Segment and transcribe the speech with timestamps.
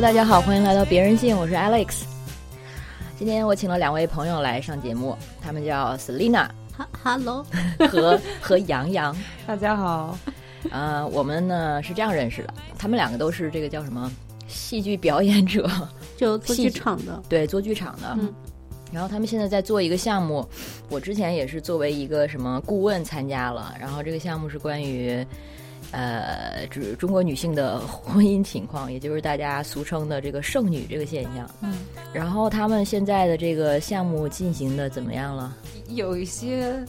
[0.00, 2.04] Hello，大家好，欢迎来到别人信，我是 Alex。
[3.18, 7.44] 今天我请了两位朋友来上节目，他们叫 Selina 哈，Hello，
[7.90, 9.14] 和和 杨洋。
[9.46, 10.18] 大家好，
[10.70, 14.10] 呃，我们呢是这样认识的，他们两个都是这个叫什么
[14.48, 15.70] 戏剧表演者，
[16.16, 18.16] 就做剧场的，对，做剧场的。
[18.18, 18.32] 嗯，
[18.90, 20.48] 然后他们现在在做一个项目，
[20.88, 25.22] 我之前也是作为一个什么顾问参加了，然后这个项目是关于。
[25.92, 31.50] 呃，指中国女性的婚姻情况，也就是大家俗称的这个剩女这个现象。
[31.62, 31.78] 嗯，
[32.12, 35.56] 然后他们现在的这个项目进行的怎么样了？
[35.88, 36.80] 有一些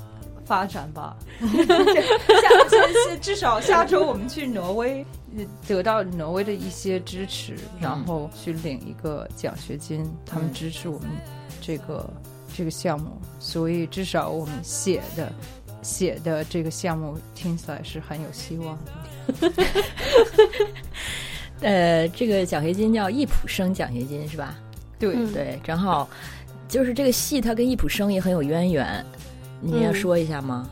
[0.46, 1.18] 发展吧。
[1.42, 5.04] 下至少下周我们去挪威，
[5.68, 11.10] 得到挪威的一些支持，然后去领一个奖学金，他们支持我们
[11.60, 12.08] 这个
[12.56, 15.32] 这个项目，所以至少我们写的。
[15.82, 19.52] 写的这个项目听起来是很有希望的。
[21.62, 24.56] 呃，这个奖学金叫易普生奖学金是吧？
[24.98, 26.10] 对对，正好
[26.68, 29.06] 就是这个戏，它跟易普生也很有渊源。
[29.60, 30.68] 你要说一下吗？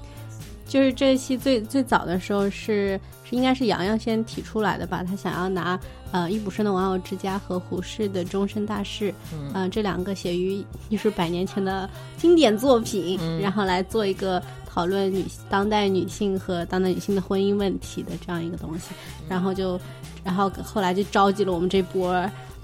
[0.68, 5.04] 就是这戏最最早的时候是是应该是洋洋先提出来的吧？
[5.04, 5.80] 他想要拿
[6.12, 9.12] 呃易普生的《玩偶之家》和胡适的《终身大事》
[9.54, 14.42] 嗯这两个写于就是百年前的经典作品，然后来做一个。
[14.80, 18.92] 讨论女当代女性和当代女性的婚姻问题的这样一个东西，
[19.28, 19.78] 然后就，
[20.24, 22.16] 然后后来就召集了我们这波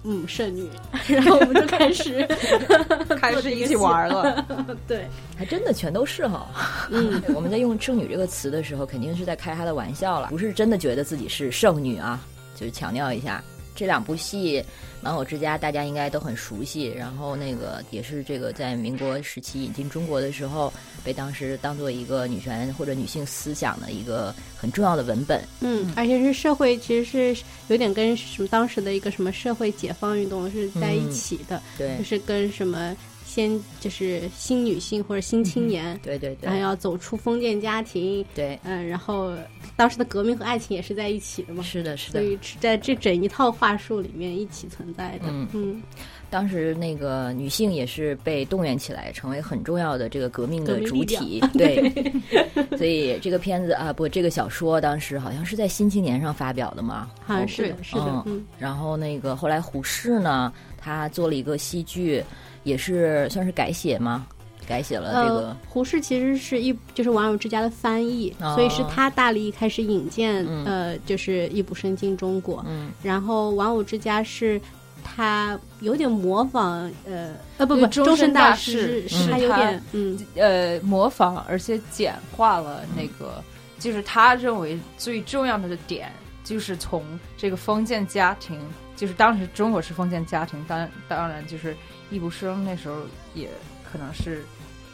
[0.05, 0.69] 嗯剩女，
[1.09, 2.25] 然后我们就开始
[3.19, 4.45] 开始一起玩了。
[4.87, 5.05] 对，
[5.37, 6.47] 还真的全都是哈。
[6.89, 12.17] 嗯， 我们在用剩女这个词的时候，肯定是在开他的玩笑了，不是真的觉得自己是剩女啊，
[12.55, 13.43] 就是强调一下。
[13.75, 14.61] 这两部戏
[15.01, 25.43] 《玩偶之家》大家应该都很熟悉，然后那个也是这个在民国时期引进中国的时候，被当时当做一个女权或者女性思想的一个很重要的文本。
[25.59, 32.95] 嗯，而且是社会其实是有点跟什么当时的一个什么社会解放运动是在一起的，对，就是跟什么。
[33.35, 39.33] 先就是新女性或者新青年，对对对，然后要走出封建家庭，对，嗯，然后
[39.75, 45.83] 当时的革命和爱情也是在一起的嘛，是的，是的，所以在这整一套话术里面一起存在的，嗯，
[46.29, 51.91] 当时那个女性也是被动员起来，成为很重要的这个革命的主体，对，
[52.77, 62.23] 所以这个片子啊，不，这个小说当时好像是在《新青年》上发表的嘛，好像是的，是的，嗯，然后那个后来胡适呢，他做了一个戏剧。
[62.65, 64.27] 也是算是改写吗？
[64.67, 65.55] 改写了这个。
[65.69, 72.65] 胡适其实是一就是《玩偶之家》的翻译，所以是他大力开始引荐呃，就是易卜生进中国。
[72.67, 74.59] 嗯，然后《玩偶之家》是
[75.03, 83.43] 他有点模仿呃呃不不，终身大事是他有点嗯呃模仿，而且简化了那个，
[83.77, 86.11] 就是他认为最重要的点，
[86.43, 87.03] 就是从
[87.37, 88.59] 这个封建家庭，
[88.95, 91.77] 就是当时中国是封建家庭，当当然就是。
[92.15, 93.01] 易卜生那时候
[93.33, 93.49] 也
[93.91, 94.43] 可能是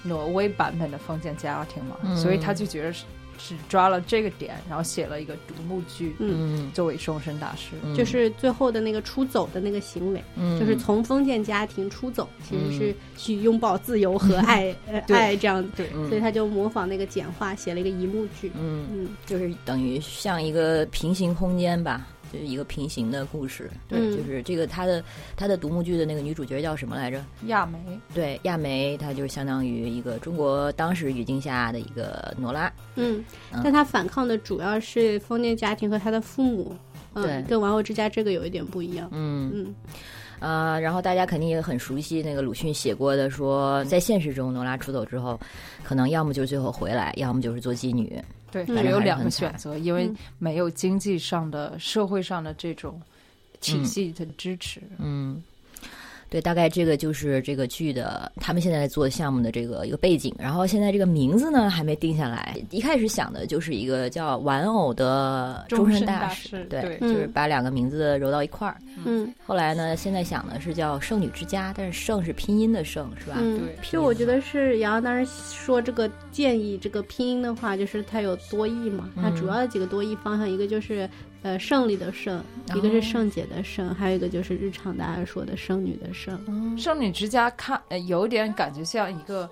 [0.04, 3.06] 挪威版本的封建家庭嘛，所以他就觉得是
[3.38, 10.24] 只抓了这个点，然后写了一个独幕剧，嗯，作为终身大事，就是最后的那个出走的那个行为，
[10.60, 14.76] 就是从封建家庭出走，其实是去拥抱自由和爱，
[15.10, 22.08] 爱这样，对，所以他就模仿那个简化，写了一个一幕剧，嗯嗯，就是等于像一个平行空间吧。
[22.32, 25.04] 就是一个平行的故事，对，就是这个他的
[25.36, 27.24] 他的独幕剧的那个女主角叫什么来着？
[27.48, 27.78] 亚梅。
[28.14, 32.72] 对，亚梅，她就相当于一个中国当时语境下的一个诺拉。
[32.96, 33.24] 嗯，
[33.64, 36.76] 但她反抗的主要是封建家庭和她的父母。
[37.14, 39.10] 对，跟《玩偶之家》这个有一点不一样。
[39.12, 39.76] 嗯嗯，
[40.40, 45.38] 呃，然后大家肯定也很熟悉那个鲁迅写过的，说在现实中，诺拉出走之后，
[45.84, 48.18] 可能要么就是最后回来，要么就是做妓女。
[48.52, 53.02] 对，只有两个选择，因为没有经济上的、社会上的这种
[53.60, 54.82] 体系的支持。
[55.00, 55.42] 嗯。
[56.32, 60.34] 对，大概这个就是这个剧的，他们现在做项目的这个一个背景。
[60.40, 62.58] 然后现在这个名字呢还没定下来。
[62.70, 68.78] 一开始想的就是一个叫“玩偶的终身大事”，对，就是把两个名字揉到一块儿。
[69.04, 69.30] 嗯。
[69.46, 73.36] 后来呢，现在想的是叫“剩女之家”，但是“剩”是拼音的“剩”，是吧？
[73.36, 73.76] 对。
[73.92, 79.10] 就我觉得是杨洋当时说这个建议这个拼音的话，就是它有多义嘛。
[79.22, 81.10] 它主要的几个多义方向，一个就是。
[81.44, 82.44] 呃，胜利的胜，
[82.76, 86.40] 一个是圣洁的圣，还有一个就是日常大家说的剩女的剩。
[86.78, 89.50] 剩女之家看，呃，有点感觉像一个，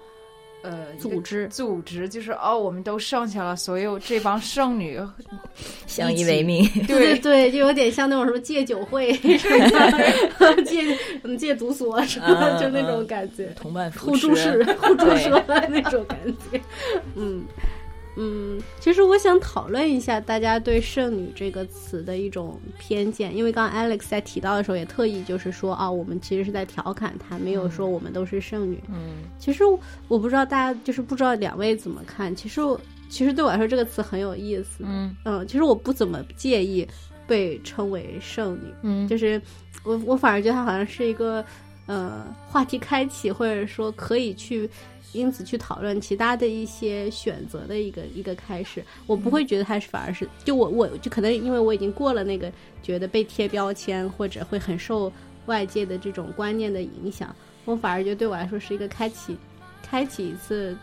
[0.62, 5.00] 呃，组织，组织就是哦，我们都剩下了，所有这帮剩女
[5.88, 6.64] 相依为命。
[6.86, 16.20] 对对，就有点像那种什么戒酒会， 戒什么戒毒所什么，就那种感觉，同伴互助式、互助式那种感
[16.52, 16.62] 觉，
[17.16, 17.44] 嗯。
[18.16, 28.84] 嗯，其实我想讨论一下大家对“剩女”这个词的一种偏见，因为刚刚 Alex 在提到的时候也特意就是说啊，我们其实是在调侃她，没有说我们都是剩女。
[28.90, 29.64] 嗯，其实
[30.08, 32.36] 我不知道大家就是不知道两位怎么看。
[32.36, 32.60] 其实
[33.10, 34.84] 其实对我来说这个词很有意思。
[34.86, 36.86] 嗯嗯，其实我不怎么介意
[37.26, 38.74] 被称为剩女。
[38.82, 39.42] 嗯，就是
[39.86, 41.46] 我我反而觉得它好像是一个
[41.86, 44.70] 呃话题开启，或者说可以去。
[45.12, 52.52] 因此去讨论其他的一些选择的一个一个开始，我不会觉得它是反而是就我我就可能因为我已经过了那个
[52.84, 55.12] 觉得被贴标签或者会很受
[55.46, 57.36] 外界的这种观念的影响，
[57.66, 59.38] 我反而觉得对我来说是一个开启
[59.82, 60.78] 开启一次。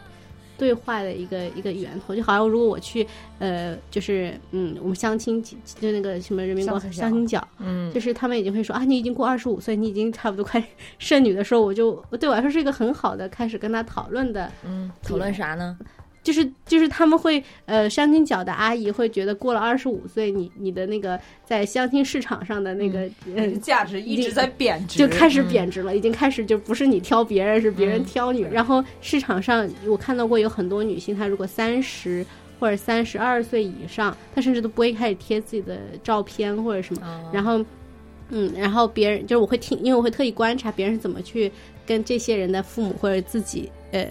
[0.59, 3.07] 对话的一个一个源头，就好像如果我去，
[3.39, 10.63] 呃，就是嗯，我们相亲就那个什么人民广相亲角，嗯，就是他们已经会说啊，你已经过二十五岁，你已经差不多快
[10.99, 15.77] 剩女的时候，我就对我来说是一个很好的开始跟他讨论的，嗯，讨论啥呢？
[16.27, 28.41] 就是就是他们会呃相亲角的阿姨会觉得过了二十五岁，你你的那个在相亲市场上的那个呃价值一直在贬值，就开始贬值了，已经开始就不是你挑别人，是别人挑你。
[28.41, 32.27] 然后市场上我看到过有很多女性，她如果三十
[32.59, 37.31] 或者三十二岁以上，她甚至都不会开始贴自己的照片或者什么。
[37.33, 37.65] 然后
[38.31, 41.53] 嗯，然后别人就是我会听，因为我会特意观察别人是怎么去
[41.87, 44.05] 跟这些人的父母或者自己呃。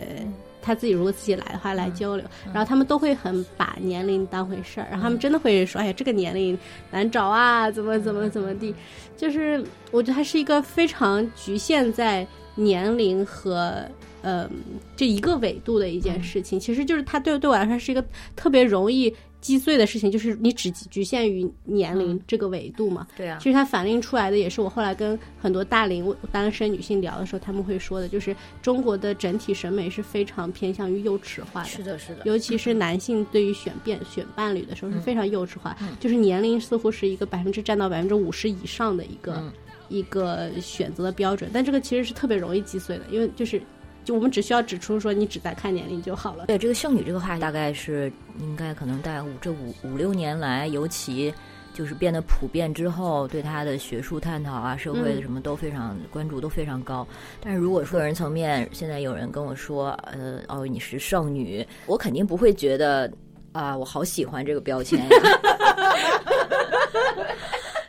[0.65, 6.57] 他自己如果自己来的话来交流，然后他们都会很把年龄当回事儿，然后他们真的会说：“哎呀，这个年龄
[6.89, 8.73] 难找啊，怎么怎么怎么地。”
[9.15, 12.25] 就是我觉得它是一个非常局限在
[12.56, 13.85] 年龄和
[14.23, 14.50] 呃
[14.95, 16.59] 这一个维度的一件事情。
[16.59, 18.03] 其实就是它对对我来说是一个
[18.35, 19.15] 特别容易。
[19.45, 23.06] 击碎的事情就是你只局限于年龄这个维度嘛？
[23.15, 23.38] 对啊。
[23.39, 31.69] 其实它反映出来的也是我后来跟很多大龄单身女性聊的时候，他们会说的，就是中国的整体审美是非常偏向于幼齿化的。
[31.69, 32.21] 是的，是的。
[32.25, 39.53] 尤其是男性对于选变选伴侣的时候是非常幼稚化，就是年龄似乎是一个百分之占到百分之五十以上的一个
[39.89, 43.62] 一个选择的标准，但这个其实是特别容易击碎的，因为就是。
[44.06, 46.46] 就我们只需要指出说，你只在看年龄就好了。
[46.46, 48.10] 对这个剩女这个话题，大概是
[48.40, 51.34] 应该可能在五这五五六年来，尤其
[51.74, 57.06] 就是变得普遍之后，对她的学术探讨啊、社会的什么都非常关注，都非常高。
[57.42, 63.12] 但是如果说个人层面，现在有人跟我说，呃，哦，你是剩女，我肯定不会觉得
[63.54, 65.10] 啊，我好喜欢这个标签呀。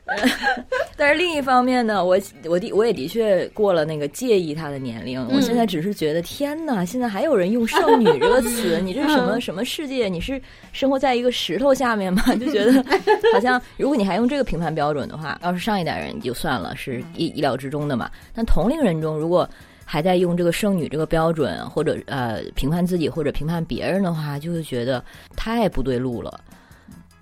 [0.96, 5.20] 但是另一方面呢，我我的我也的确过了那个介意他的年龄。
[5.28, 6.84] 我现在只是觉得，天哪！
[6.84, 10.08] 现在还有人用“剩女”这个词， 你这是什么什么世界？
[10.08, 10.40] 你是
[10.72, 12.22] 生活在一个石头下面吗？
[12.38, 12.72] 就觉得
[13.32, 18.10] 好像，如果你还用这个评判标准的话，要是上一代人就算了，是意意料之中的嘛。
[18.32, 19.48] 但同龄人中，如果
[19.84, 25.04] 还在用这个“剩女”这个标准，或者呃评判自己或者评判别人的话，就会觉得
[25.36, 26.40] 太不对路了。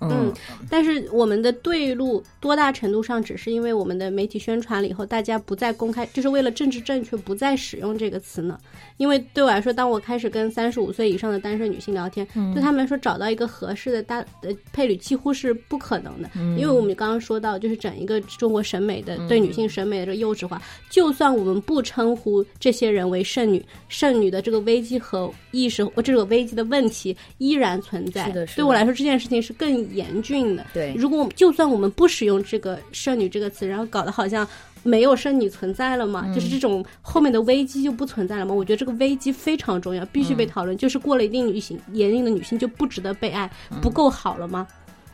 [0.01, 0.31] 嗯，
[0.69, 8.59] 但是我们的对路多大程度上只是因为我们的媒体宣传了以后，大家不再公开，就是为了政治正确不再使用这个词呢？
[8.97, 28.27] 因为对我来说，当我开始跟三十五岁以上的单身女性聊天，对他们来说找到一个合适的搭的配侣几乎是不可能的，因为我们刚刚说到，就是整一个中国审美的对女性审美的这个幼稚化，就算我们不称呼这些人为剩女，剩女的这个危机和意识，或这个危机的问题依然存在。
[28.27, 30.65] 是的，对我来说，这件事情是更严峻的。
[30.73, 34.47] 对，如果就算我们不使用这个剩女这个词，然后搞得好像。
[34.85, 36.31] 没有剩女存在了吗？
[36.33, 38.53] 就是这种后面的危机就不存在了吗？
[38.53, 40.77] 我觉得这个危机非常重要，必须被讨论。
[40.77, 43.49] 就是过了一定女性年龄的女性就不值得被爱，
[43.81, 44.67] 不够好了吗？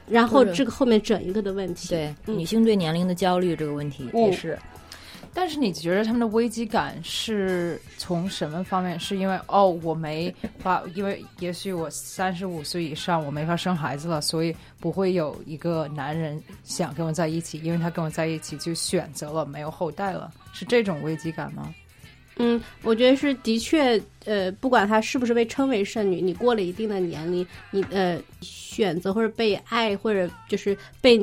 [0.09, 4.59] 然后这个后面整一个的问题，对女性对年龄的焦虑这个问题也是。
[5.33, 8.99] 但是你觉得他们的危机感是从什么方面？
[8.99, 21.73] 是因为哦，我没法，因为也许我三十五岁以上，我没法生孩子了，所以不会有一个男人想跟我在一起，因为他跟我在一起就选择了没有后代了，是这种危机感吗？
[22.41, 31.19] 嗯，我觉得是的确，呃，不管她是不是被称为剩女，你过了一定的年龄，你呃选择或者被爱或者就是被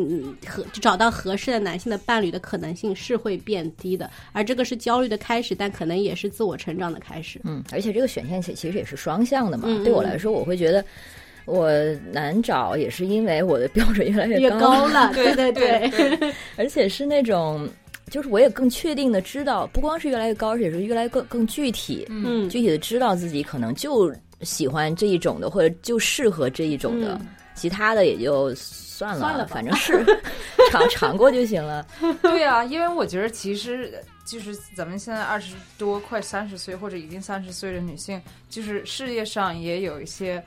[0.46, 7.40] 合找到合适的男性的伴侣的可能性是会变低的，而这个是焦虑的开始，但可能也是自我成长的开始。
[7.44, 9.66] 嗯，而且这个选项其其实也是双向的嘛。
[9.82, 10.84] 对我来说，我会觉得
[11.46, 11.70] 我
[12.12, 15.12] 难找，也是因为我的标准越来越高了。
[15.14, 15.50] 对对
[15.90, 17.68] 对， 而且是那种。
[18.08, 24.12] 就是我也更确定的知道，不光是越来越高，而且是越来越更更具体，嗯，具体的知道自己可能就
[24.42, 27.20] 喜欢这一种的，或者就适合这一种的，
[27.54, 30.04] 其他的也就算了，算了，反正是
[30.70, 31.86] 尝尝过就行了。
[32.22, 33.92] 对啊，因为我觉得其实
[34.24, 40.42] 就是咱们现在二十多快三十岁或者已经三十岁的女性，就是事业上也有一些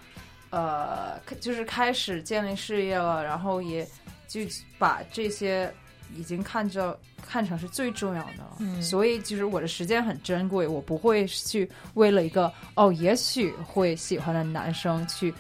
[0.52, 3.88] 呃，就是开始建立事业了，然后也
[4.28, 4.42] 就
[4.78, 5.74] 把这些
[6.16, 15.34] 已经看着看成是最重要的，嗯所以就是我的时间很珍贵，我不会去为了一个哦，也许会喜欢的男生去。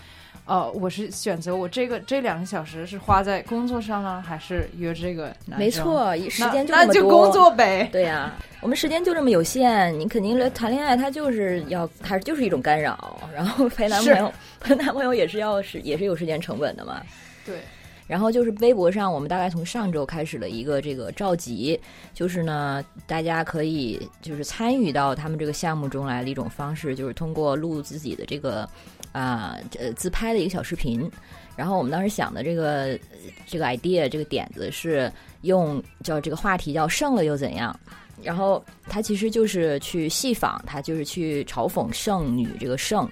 [0.46, 5.60] 呃，我是选择我这个这两个小时是花在工作上呢，还是约这个男生？
[5.60, 7.88] 没错，时间就那那就工作呗。
[7.92, 13.22] 对呀、我们时间就这么有限，你肯定来谈恋爱，它就是要，它就是一种干扰。
[13.34, 17.02] 然后陪男朋友， 陪男朋友也是要是也是有时间成本的嘛。
[17.46, 17.62] 对，
[18.12, 21.80] 然后就是微博上，我们大概从上周开始了一个这个召集，
[22.14, 28.68] 就是呢，大家可以就是参与到他们这个项目中来的一种方式，就是通过录自己的这个
[29.14, 31.10] 啊呃自拍的一个小视频。
[31.56, 33.00] 然后我们当时想的这个
[33.48, 35.10] 这个 idea 这个点子是
[35.44, 37.74] 用叫这个话题叫胜了又怎样？
[38.22, 43.10] 然后他其实就是去戏仿，他就是去嘲讽剩女这个剩。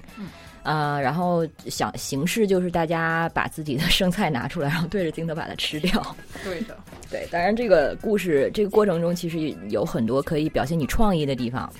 [0.63, 6.15] 呃，然后想形式就是大家把自己的剩菜拿出来，然后对着镜头把它吃掉。
[6.43, 6.77] 对的，
[7.09, 11.71] 对，当然这个故事这个过程中其实有很多可以表现你创意的地方，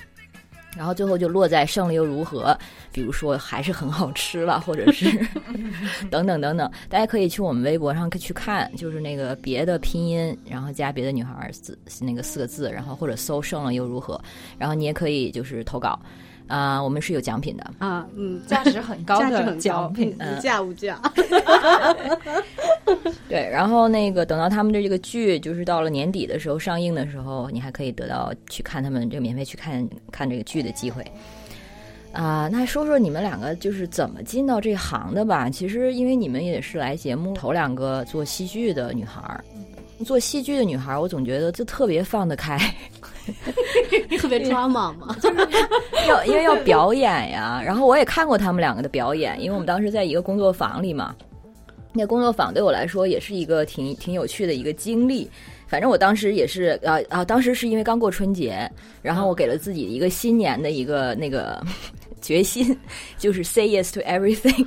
[0.76, 2.56] 然后最后就落在胜了又如何？
[2.92, 5.06] 比如说还是很好吃了，或者是
[6.10, 14.20] 等等等等，大家可以去我们微博上去看，就是那个别的拼音，然后加别的女孩儿四那个四个字，然后或者搜胜了又如何，
[14.58, 16.00] 然后你也可以就是投稿。
[16.50, 20.16] 啊、我们是有奖品的，啊，嗯， 价值很高的价值很高奖品。
[20.18, 21.00] 嗯无价无价。
[23.28, 31.04] 对，然后那个等到他们的这个剧就是到了年底的时候上映的时候，你还可以得到去看他们这个免费去看看这个剧的机会。
[32.12, 35.48] 啊、那说说你们两个就是怎么进到这行的吧？
[35.48, 39.44] 其实因为你们也是来节目头两个做戏剧的女孩儿，
[40.04, 42.58] 做戏剧的女孩，我总觉得就特别放得开，
[44.18, 45.14] 特别抓马嘛，
[46.08, 47.62] 要因为要表演呀。
[47.64, 51.14] 然后我也看过他们两个的表演，因为我们当时在一个工作坊里嘛。
[51.92, 55.28] 那工作坊对我来说也是一个挺挺有趣的一个经历。
[55.66, 58.70] 反正我当时也是啊啊，当时是因为刚过春节，
[59.02, 61.60] 然后我给了自己一个新年的一个那个
[62.20, 62.78] 决心，
[63.18, 64.66] 就是 say yes to everything，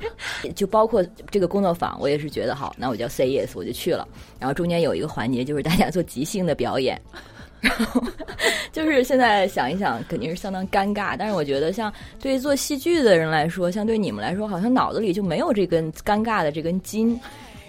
[0.54, 4.06] 就包括这个工作坊，我也是觉得好，那我就 say yes，我就去了。
[4.38, 7.00] 然后中间有一个环节就是大家做即兴的表演，
[7.60, 8.02] 然后
[8.72, 11.16] 就是现在想一想，肯定是相当尴尬。
[11.18, 17.18] 但是我觉得，像对于做戏剧的人来说，像对你们来说，好像脑子里就没有这根尴尬的这根筋，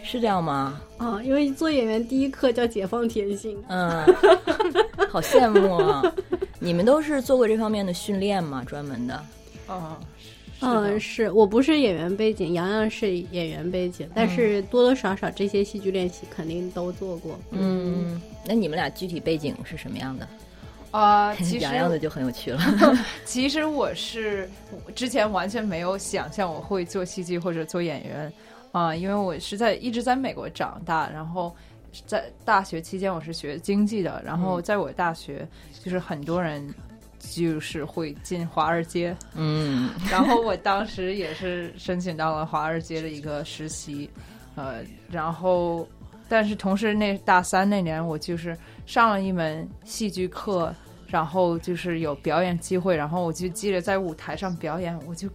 [0.05, 0.79] 是这样吗？
[0.97, 3.57] 啊，因为做演员第一课叫解放天性。
[3.67, 4.05] 嗯，
[5.09, 6.03] 好羡慕啊！
[6.59, 8.63] 你们都是做过这方面的训练吗？
[8.65, 9.24] 专门的？
[9.67, 9.97] 哦，
[10.62, 17.38] 嗯，是我不是演员背景，洋洋是演员背景，但是多多少少这些戏剧练习肯定都做过。
[17.50, 20.27] 嗯，那你们俩具体背景是什么样的？
[20.91, 22.62] 啊， 其实洋洋的就很有趣了。
[23.25, 24.50] 其实我是
[24.93, 28.31] 之前完全没有想象我会做戏剧或者做演员
[28.75, 31.55] 啊、因为我是在一直在美国长大，然后
[32.05, 35.48] 在大学期间我是学经济的，然后在我大学
[35.82, 36.62] 就是很多人
[37.17, 39.91] 就是会进华尔街，嗯。
[40.12, 44.10] 然后我当时也是申请到了华尔街的一个实习，
[44.55, 45.88] 呃，然后
[46.27, 50.75] 但是同时那大三那年我就是上了一门戏剧课，
[51.08, 55.29] 然后就是有表演机会，然后我就记得在舞台上表演，我就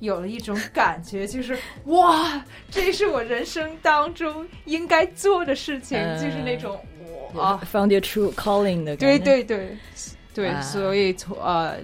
[0.00, 6.78] 有了一种感觉，就是 哇，这是我人生当中应该做的事情，嗯就是那种
[7.34, 7.60] 哇。
[7.72, 9.24] ，found your true calling 的感对觉。
[9.24, 9.76] 对对
[10.34, 11.76] 对，啊所以从呃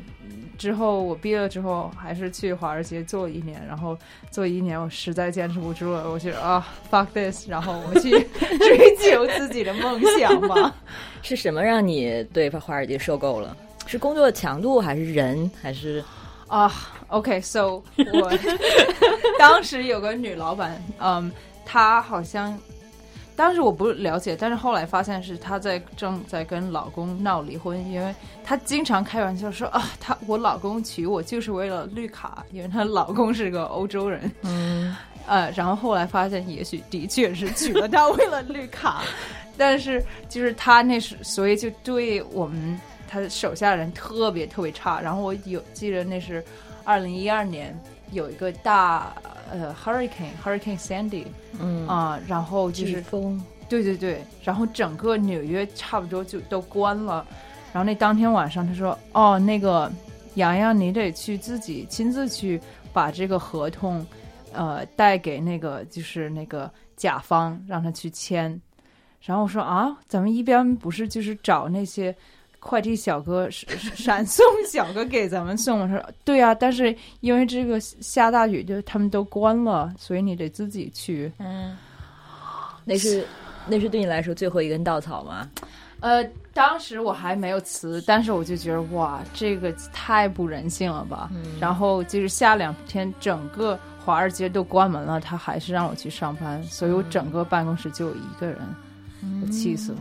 [0.58, 3.96] 之后我毕业了之后，还是去华尔街做一年，然后
[4.30, 8.10] 做一年我实在坚持不住了，我觉得啊 fuck this，然后我去
[8.58, 10.74] 追求自己的梦想吧。
[11.22, 13.56] 是什么让你对华尔街受够了？
[13.86, 16.04] 是工作强度，还是人，还是
[16.52, 16.70] 啊、
[17.08, 18.30] o k s o 我
[19.38, 21.32] 当时有个女老板，嗯，
[21.64, 22.58] 她好像
[23.34, 34.94] 当时我不了解，但是后来发现是她在正在跟老公闹离婚，因为她经常开玩笑说啊，她我老公娶我就是为了绿卡，因为她老公是个欧洲人，嗯。
[35.24, 39.02] 呃，然后后来发现也许的确是娶了她为了绿卡，
[39.56, 42.78] 但是就是她那时，所以就对我们
[43.12, 44.98] 他手下人特别特别差。
[45.02, 46.42] 然后我有记得那是
[46.82, 47.78] 二零一二年
[48.10, 49.14] 有一个大
[49.50, 51.26] 呃 hurricane hurricane Sandy
[51.60, 53.38] 嗯啊、然后就是风？
[53.68, 57.26] 对对对，然后整个纽约差不多就都关了。
[57.72, 59.90] 然后那当天晚上，他说：“哦，那个
[60.34, 62.60] 洋洋，你得去自己亲自去
[62.92, 64.06] 把这个合同，
[64.52, 68.60] 呃，带给那个就是那个甲方，让他去签。”
[69.22, 72.14] 然后我说：“啊，咱们一边不是就是找那些
[72.64, 75.80] 快递小哥闪送小哥给咱们送。
[75.80, 81.30] 我说对啊，但 是因为这个下大雨，就他们都关了，所以你得自己去。
[81.38, 81.76] 嗯，
[82.84, 83.26] 那是
[83.66, 85.50] 那是对你来说最后一根稻草吗？
[85.98, 91.30] 呃，当时我还没有辞，但是我就觉得哇，这个太不人性了吧。
[91.60, 98.58] 然后就是下两天，整个华尔街都关门了，他还是让我去上班，所以我整个办公室就我一个人，
[99.42, 99.98] 我气死了。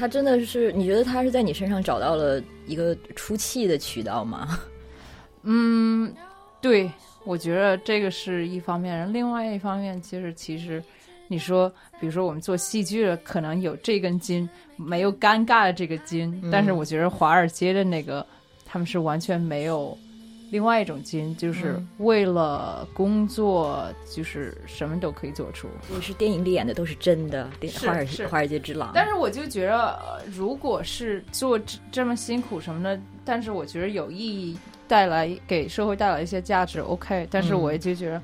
[0.00, 0.72] 他真的是？
[0.72, 4.58] 你觉得他是在你身上找到了一个出气的渠道吗？
[5.44, 6.10] 嗯，
[6.58, 6.90] 对，
[7.24, 9.12] 我觉得这个是一方面。
[9.12, 10.82] 另外一方面，就是其实
[11.28, 14.48] 你说，比如说我们做戏剧的，可能有这根筋。
[14.76, 18.26] 没有尴尬的这个筋，但是我觉得华尔街的那个
[18.64, 19.94] 他们是完全没有
[20.50, 25.68] 另外一种金，就是为了工作，就是什么都可以做出。
[25.94, 27.48] 也是电影里演的都是真的，
[27.80, 28.90] 华尔华尔街之狼。
[28.94, 31.58] 但是我就觉得，如果是做
[31.90, 37.26] 这么辛苦什么的，但是我觉得有意义，带来给社会带来一些价值，OK。
[37.30, 38.20] 但是我也就觉得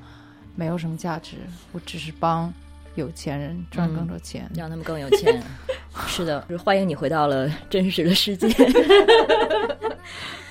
[0.55, 1.37] 没有什么价值，
[1.71, 2.53] 我只是帮。
[2.95, 5.39] 有钱人赚更多钱，让他们更有钱。
[6.07, 8.47] 是的，就是欢迎你回到了真实的世界。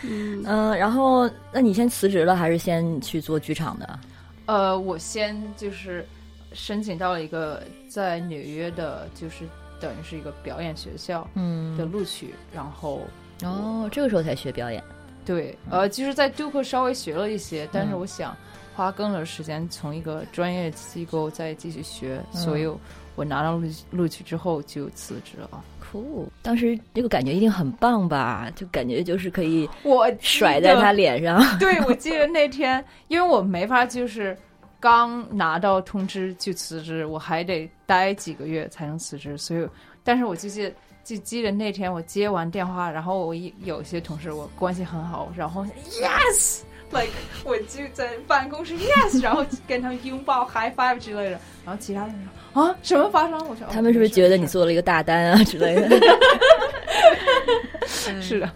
[0.03, 0.43] 嗯，
[0.79, 3.99] 然后那你先辞职了，还是先去做剧场的？
[4.47, 6.07] 呃，我先就是
[6.53, 9.45] 申请到了一个在纽约的，就是
[9.81, 13.03] 等于是一个表演学校嗯的录取，然后
[13.43, 14.82] 哦，这个时候才学表演。
[15.25, 18.37] 对，呃，就是在杜克稍微学了一些，但是我想。
[18.76, 22.71] 花更多时间从一个专业机构再继续学，所以
[23.15, 25.65] 我拿到录录取之后就辞职了。
[25.92, 28.50] 酷，当时这个感觉一定很棒吧？
[28.56, 31.40] 就感觉就是可以我甩在他脸上。
[31.58, 34.36] 对，我记得那天，因为我没法就是
[34.80, 39.36] 刚拿到通知就辞职，我还得待几个月才能辞职。
[39.38, 39.68] 所以，
[40.02, 40.72] 但是我就记
[41.04, 45.64] 就记得那天我接完电话，然后我有些同事我关系很好，然后
[46.00, 46.60] yes。
[46.92, 47.12] Like
[47.44, 51.38] 我就在办公室，yes，然后跟他们拥抱，high five 之类的。
[51.64, 52.14] 然后其他人
[52.52, 53.38] 说啊，什么发生？
[53.49, 55.88] 我说他们是不是觉得你做了一个大单啊之类的？
[58.22, 58.50] 是的，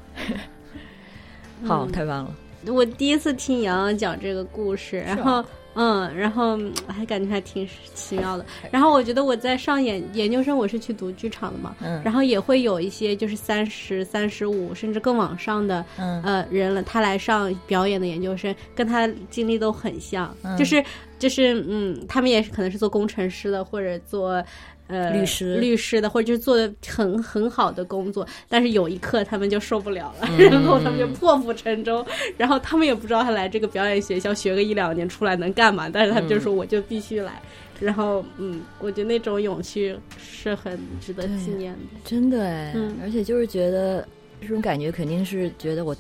[1.67, 2.35] 好，太棒了。
[2.67, 5.45] 我第一次听洋洋讲这个故事，然后。
[5.75, 8.45] 嗯，然后还感觉还挺奇妙的。
[8.71, 11.75] 然后我觉得我在上研研究生，我是去读剧场的嘛。
[11.81, 12.03] 嗯。
[12.05, 20.83] 然后也会有一些就是三十三十五甚至更往上的呃人了，他来上表演的研究生，跟他经历都很像，就是
[21.19, 24.43] 就是嗯，他们也是可能是做工程师的或者做。
[24.91, 32.05] 呃，律师、律师的，或者就是做的很很好的工作，但是有一刻他们就受不了了，然后他们就破釜沉舟，
[32.37, 37.41] 然后他们也不知道他来这个表演学校学个一两年出来能干嘛，但是他们就说我就必须来，
[37.79, 44.07] 然后嗯，我觉得那种勇气是很值得纪念的，真的哎，而且就是觉得
[44.41, 45.97] 这种感觉肯定是觉得我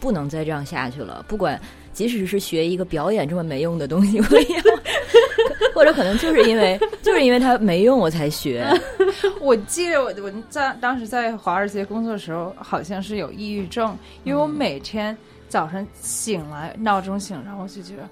[0.00, 1.60] 不能再这样下去了，不管
[1.92, 4.62] 即使是学一个表演这么没用的东西， 我也要。
[5.74, 8.66] 或者可能就是因为就是因为它没用，我才学。
[9.40, 15.16] 我记得我我在当时在华尔街工作的时候，好像是有抑郁症，因为我每天
[15.48, 18.08] 早上醒来闹钟醒，然后我就觉得，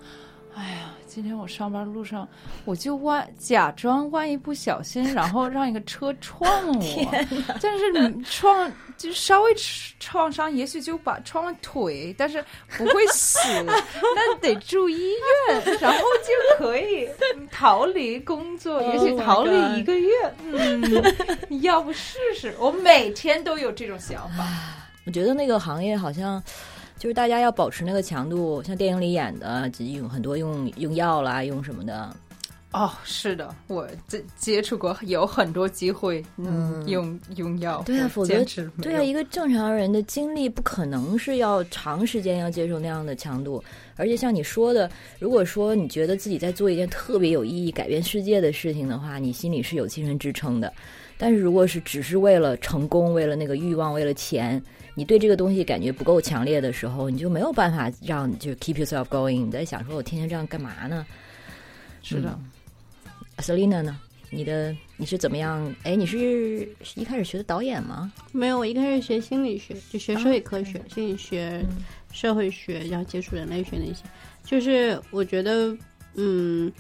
[0.56, 0.94] 哎呀。
[1.12, 2.26] 今天我上班路上，
[2.64, 7.16] 我就万假装万一不小心，然后让一个车撞我。
[7.60, 9.52] 但是你撞就稍微
[9.98, 12.40] 创伤，也许就把撞了腿，但是
[12.78, 13.40] 不会死。
[13.64, 15.10] 那得住医
[15.48, 17.08] 院，然后就可以
[17.50, 20.12] 逃离工作，也许逃离一个月。
[20.44, 22.54] 嗯，要不试试？
[22.56, 24.46] 我每天都有这种想法。
[25.06, 26.40] 我觉得那个行业好像。
[27.00, 32.14] 就是大家要保持那个强度，像电影里演的，用很多用用药啦，用什么的。
[32.72, 37.82] 哦，是的，我接接触过，有很多机会，嗯，用用药。
[37.86, 38.44] 对啊，否则
[38.82, 43.64] 对啊，一个正常人的精力不可能是要长时间要接受那样的强度。
[43.96, 50.70] 而且像你说的，如果说你觉得自己在做一件特别有意义、改变世界的事情的话，你心里是有精神支撑的。
[51.16, 54.62] 但是如果是只是为了成功、为了那个欲望、为了钱。
[55.00, 59.46] 你对这个东西感觉不够强烈的时候，你就没有办法让就 keep yourself going。
[59.46, 61.06] 你在想说，我天天这样干嘛呢？
[62.02, 62.38] 是的
[63.38, 63.98] ，Selina 呢？
[64.28, 65.74] 你的你是怎么样？
[65.84, 68.12] 哎，你是一开始学的导演吗？
[68.30, 71.64] 没有，我一开始学心理学，就学社会科学、心理学、
[72.12, 74.02] 社会学，然后接触人类学那些。
[74.44, 75.74] 就是我觉得，
[76.16, 76.70] 嗯，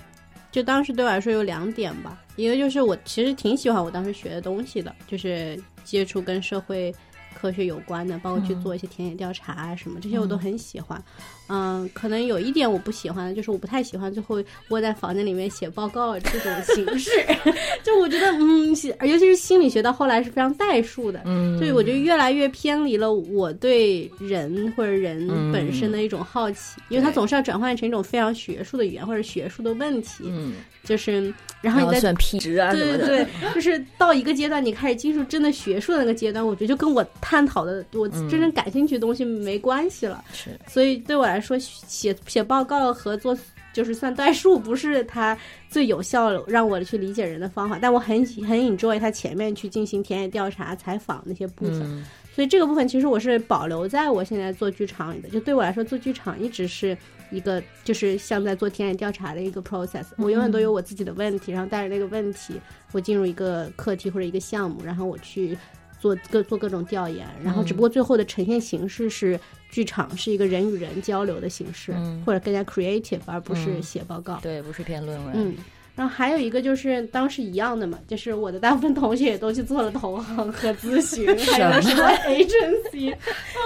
[0.52, 2.22] 就当时对我来说有两点吧。
[2.36, 6.94] 一个就是我其实挺喜欢我当时学的东西的，就是接触跟社会。
[7.34, 11.02] 科学有关的，包括去做一些田野调查啊什么，这些我都很喜欢。
[11.50, 17.10] 嗯，可能有一点我不喜欢的就是我不太喜欢最后窝在房间里面写报告这种形式，
[17.82, 18.68] 就我觉得嗯，
[19.08, 41.50] 尤其是心理学到后来是非常代数的，嗯，所以我觉得越来越偏离了我对人或者人本身的一种好奇，因为它总是要转换成一种非常学术的语言或者学术的问题，嗯，就是然后你再算 P 值啊对对对，就是到一个阶段你开始进入真的学术的那个阶段，我觉得就跟我探讨的我真正感兴趣的东西没关系了，是，所以对我来说。
[41.50, 43.36] 说写写报告和做
[43.72, 45.36] 就是算代数不是他
[45.68, 55.28] 最有效让我去理解人的方法，但我很很 enjoy 他前面去进行田野调查、采访那些部分，所以这个部分其实我是保留在我现在做剧场里的。
[55.28, 56.96] 就对我来说，做剧场一直是
[57.32, 60.04] 一个就是像在做田野调查的一个 process。
[60.18, 62.54] 我永远都有我自己的问题，然后带着那个问题，
[62.92, 65.58] 我进入一个课题或者一个项目，然后我去。
[66.00, 69.38] 做各做各种调研，然后只不过最后的呈现形式是
[69.70, 74.40] 剧场，是一个人与人交流的形式，或者更加 creative，而不是写报告。
[74.42, 75.32] 对，不是篇论文。
[75.34, 75.54] 嗯。
[76.00, 83.14] 然后还有一个就是当时一样的嘛，就是我的大部分同学也都去做了投行和咨询，还有什么 agency，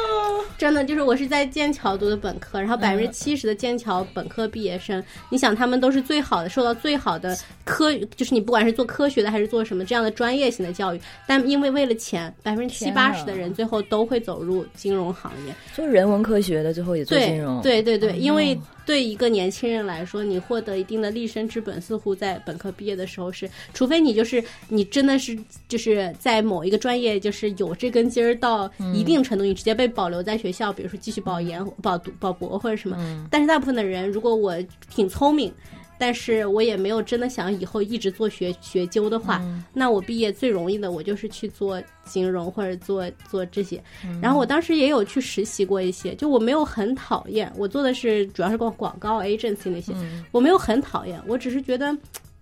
[0.59, 18.59] 真的就是我是在剑桥读的本科，然后百分之七十的剑桥本科毕业生，你想他们都是最好的，受到最好的科，就是你不管是做科学的还是做什么这样的专业性的教育，但因为为了钱，百分之七八十的人最后都会走入金融行业，就是人文科学的最后也做金融，对对对，因为。
[18.87, 32.97] 对一个年轻人来说，你获得一定的立身之本，似乎在本科毕业的时候是，除非你就是你真的是就是在某一个专业就是有这根筋儿到一定程度，你直接被保留在学校，比如说继续保研、保读、保博或者什么。
[33.31, 34.57] 但是大部分的人，如果我
[34.90, 35.53] 挺聪明。
[35.98, 43.83] 但是我也没有真的想以后一直做学学究的话，那我毕业最容易的我就是去做金融或者做做这些。
[44.20, 49.92] 然后我当时也有去实习过一些，就我没有很讨厌，我做的是主要是广广告 agency 那些，
[50.33, 51.96] 我没有很讨厌，我只是觉得。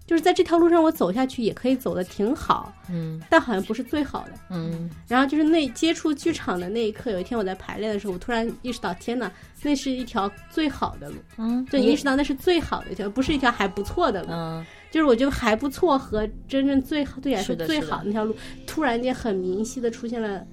[0.06, 4.90] 就是在这条路上，我走下去也可以走的挺好，嗯，但好像不是最好的，嗯。
[5.08, 9.30] 然后就是那接触剧场的那一刻，有一天我在排练的时候，我突然意识到，天哪，
[9.62, 18.34] 那是一条最好的路，嗯，就意识到那是最好的一条，不是一条还不错的路，嗯，就是我觉得还不错和真正最好对来说最好的那条路，
[18.66, 20.44] 突然间很明晰的出现了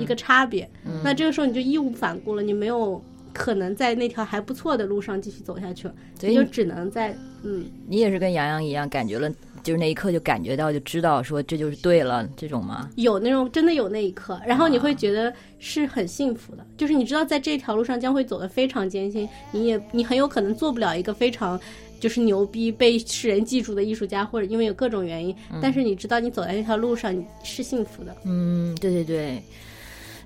[0.00, 0.68] 一个差别，
[1.02, 3.04] 那这个时候你就义无反顾了，你没有。
[3.34, 7.66] 可能在那条还不错的路上继续走下去了，所以就只能在嗯。
[7.86, 9.28] 你也是跟洋洋一样，感觉了，
[9.62, 12.88] 就是那一刻就感觉到，就知道说这就是对了，这种吗？
[12.96, 21.60] 有那种真的有那一刻，然后你会觉得是很幸福的，就是你知道在这条路上将会走得非常艰辛，你也你很有可能做不了一个非常
[21.98, 28.14] 就是牛逼被世人记住的艺术家，或者因为有各种原因，但是你知道你走在这条路上你是幸福的。
[28.24, 29.42] 嗯，对对对，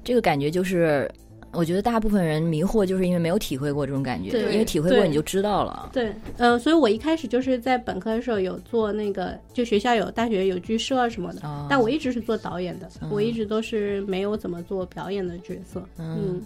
[0.05, 1.11] 这个感觉就是。
[1.53, 5.89] 我觉得大部分人迷惑，就是因为没有体会过这种感觉，因为体会过你就知道了。
[5.93, 15.83] 对，呃，所以我一开始就是在本科的时候有做那个，就学校有大学有剧社什么的，但我一直是做导演的，我一直都是没有怎么做表演的角色。
[15.99, 16.43] 嗯，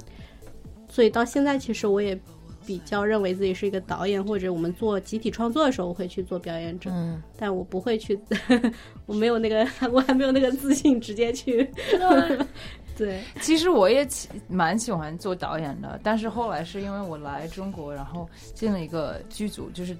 [0.89, 2.19] 所以到现在其实我也
[2.65, 6.91] 比较认为自己是一个导演，或者我们做集体创作的时候我会去做表演者，
[7.37, 8.17] 但我不会去，
[9.05, 11.69] 我没有那个， 我还没有那个自信直接去。
[13.05, 14.07] 对，其实我也
[14.49, 19.97] 蛮喜欢做导演的，但是后来是因为我来中国，然后进了一个剧组，就是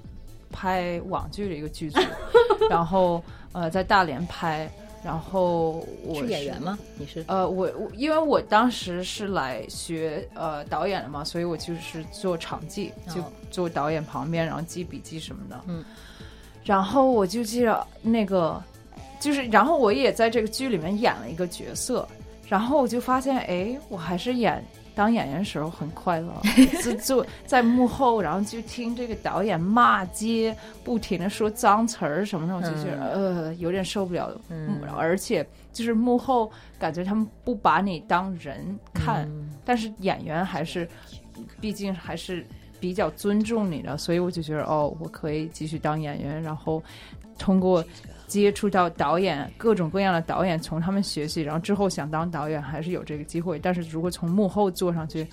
[0.49, 1.99] 拍网剧的一个剧组，
[2.69, 4.69] 然后呃在大连拍，
[5.03, 6.79] 然后我是演员吗？
[6.97, 7.25] 你是？
[7.27, 15.59] 呃，我我因为我当时是来学呃导演的嘛，所以我就是做场记，就做导演旁边，然后记笔记什么的。
[15.67, 15.83] 嗯，
[16.63, 18.63] 然后我就记得那个，
[19.19, 22.07] 就是然后我也在这个剧里面演了一个角色。
[22.53, 24.63] 然后我就发现，哎，我还是演
[24.93, 26.31] 当演员的时候很快乐，
[26.83, 34.31] 就就在幕后，然后就听这个导演骂街，不停的说脏词儿什么的，我就觉得呃有点受不了。
[34.49, 39.27] 嗯，而且就是幕后感觉他们不把你当人看，
[39.65, 40.87] 但是演员还是，
[41.59, 42.45] 毕竟还是
[42.79, 46.83] 比较尊重你的，所以我就觉得哦，我可以继续当演员，然后
[47.35, 47.83] 通过。
[48.27, 53.59] 接触到导演各种各样的导演，从他们学习，然后之后想当导演还是有这个机会。
[53.59, 55.27] 但是如果从幕后做上去，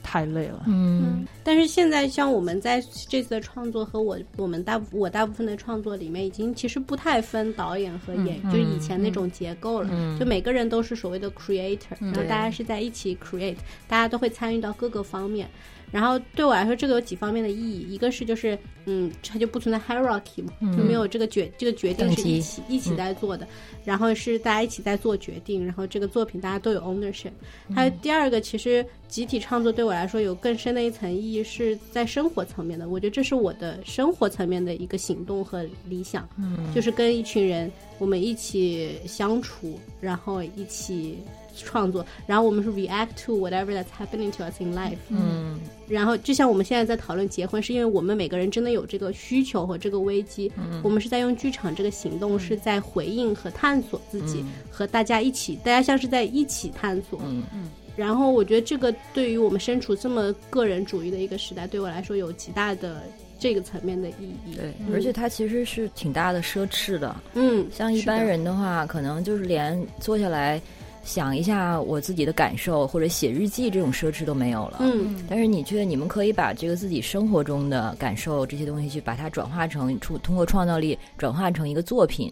[0.00, 0.62] 太累了。
[0.66, 9.90] 嗯，但是现在像我们在这次的创作和我我们大我大部分的创作里面，已经其实不太分导演和演，就是以前那种结构了。
[10.20, 13.56] 就每个人都是所谓的 creator，然后大家是在一起 create，
[13.88, 15.48] 大家都会参与到各个方面。
[15.92, 23.46] 然后对我来说，这个有几方面的意义，一个是就是嗯，它就不存在 hierarchy 嘛，就没有这个决这个决定是一起一起在做的，
[23.84, 27.30] 然后是大家一起在做决定，然后这个作品大家都有 ownership。
[27.74, 32.88] 还有第二个，其实集体创作对我来说有更深的一层意义，是在生活层面的。
[32.88, 41.16] 我觉得这是我的生活层面的一个行动和理想，嗯，就是跟一群人我们一起相处，然后一起。
[41.64, 44.96] 创作，然后我们是 react to whatever that's happening to us in life。
[45.08, 50.50] 嗯，然后就像我们现在在讨论结婚，是因为我们每个人真的有这个需求和这个危机。
[50.56, 57.20] 嗯，我们是在用剧场这个行动，是在回应和探索自己，和大家一起，大家像是在一起探索。
[57.24, 57.70] 嗯嗯。
[57.96, 63.02] 然后我觉得这个对于我们身处这么个人主义的一个时代，对我来说有极大的
[63.38, 64.54] 这个层面的意义。
[64.54, 67.16] 对，而且它其实是挺大的奢侈的。
[67.32, 70.60] 嗯，像一般人的话，可能就是连坐下来。
[71.06, 74.78] 想一下我自己的感受，或者写日记这种奢侈都没有了。
[74.80, 82.30] 嗯，但是你觉得你们可以把这个自己生活中的感受这些东西去把它转化成，出通过创造力转化成一个作品。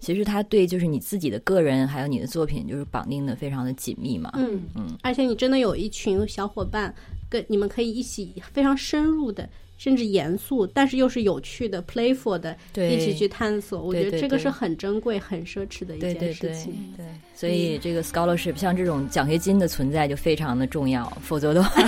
[0.00, 4.32] 其实它对就是你自己的个人还有你的作品就是绑定的非常的紧密嘛。
[4.34, 6.92] 嗯嗯，而且你真的有一群小伙伴
[7.28, 9.48] 跟你们可以一起非常深入的。
[9.78, 13.82] 甚至严肃，但是又是有趣的、playful 的，一起去探索。
[13.82, 16.94] 我觉得这个是很珍贵、很奢侈的一件事情。
[16.96, 17.04] 对，
[17.36, 21.70] 所以这个 scholarship 像这种奖学金的存在就非常的重要，否则的话。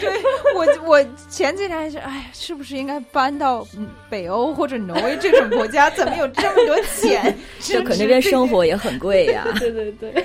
[0.00, 0.10] 对
[0.56, 3.66] 我，我前几天还是，哎，是不是应该搬到
[4.10, 5.88] 北欧或者挪威这种国家？
[5.90, 7.36] 怎么有这么多钱？
[7.60, 9.46] 就可那边生活也很贵呀。
[9.58, 10.24] 对对对，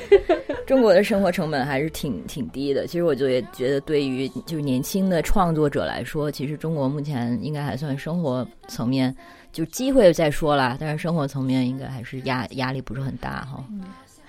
[0.66, 2.88] 中国的生活成本还是挺挺低的。
[2.88, 9.16] 其实我就也觉得，对于就是年轻的创作者来说，其实中国目前应该还算生活层面
[9.52, 13.64] 就机会再说了，但是生活层面应该还是压压力不是很大哈。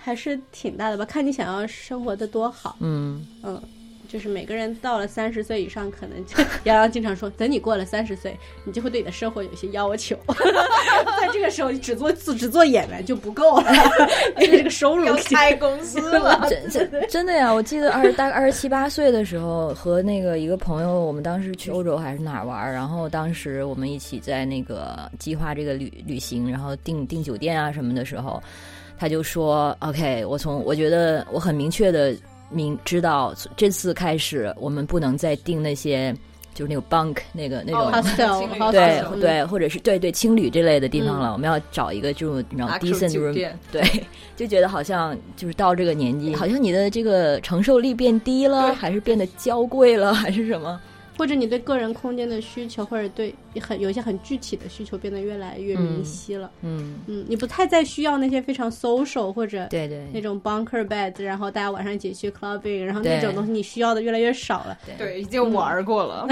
[0.02, 1.04] 还是挺大的吧？
[1.04, 2.76] 看你想要生活的多好。
[2.80, 3.60] 嗯嗯。
[4.10, 6.18] 就是每个人到了三十岁以上，可能
[6.64, 10.16] 杨洋经常说，等你过了三十岁，你就会对你的生活有一些要求。
[11.20, 13.72] 在这个时候，你只做只做演员就不够了，
[14.40, 16.44] 因为这个收入要开公司了。
[16.50, 17.52] 真真真的呀！
[17.52, 28.42] 我记得二大概二十七八岁的时候，和那个一个朋友，我们当时去欧洲还是哪儿玩，然后当时我们一起在那个计划这个旅旅行，然后订订酒店啊什么的时候，
[28.98, 32.12] 他就说：“OK，我从我觉得我很明确的。”
[32.50, 36.14] 明知道这次开始，我们不能再订那些，
[36.52, 37.90] 就是那个 bunk 那个那种，
[38.72, 41.32] 对对，或者是对对青旅这类的地方了。
[41.32, 43.82] 我们要找一个这种你知道 decent room，对，
[44.36, 50.80] 就觉得好像就是到这个年纪，好像你的这个承受力变低了，还是变得娇贵了，还是什么？
[51.20, 56.50] 或者你对个人空间的需求，或者对很有一些很具体的需求变得越来越明晰了。
[56.62, 64.78] 嗯嗯，你不太再需要那些非常 social 或者对对那种 bunker bed，然后大家晚上一起去 clubbing，然后那种东西你需要的越来越少了。
[64.96, 66.26] 对，已经玩过了，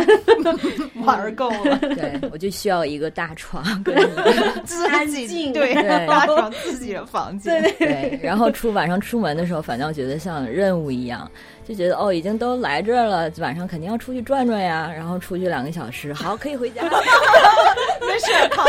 [1.04, 1.78] 玩够了。
[1.80, 3.94] 对，我就需要一个大床，跟
[4.88, 5.74] 安静，对，
[6.06, 7.62] 大床自己的房间。
[7.78, 11.30] 对，然后出晚上出门的时候，反倒觉得像任务一样。
[11.68, 14.90] 就觉得哦，已经都来这儿了，晚上肯定要出去转转呀。
[14.90, 16.82] 然后出去两个小时，好，可以回家。
[18.00, 18.64] 没事，好，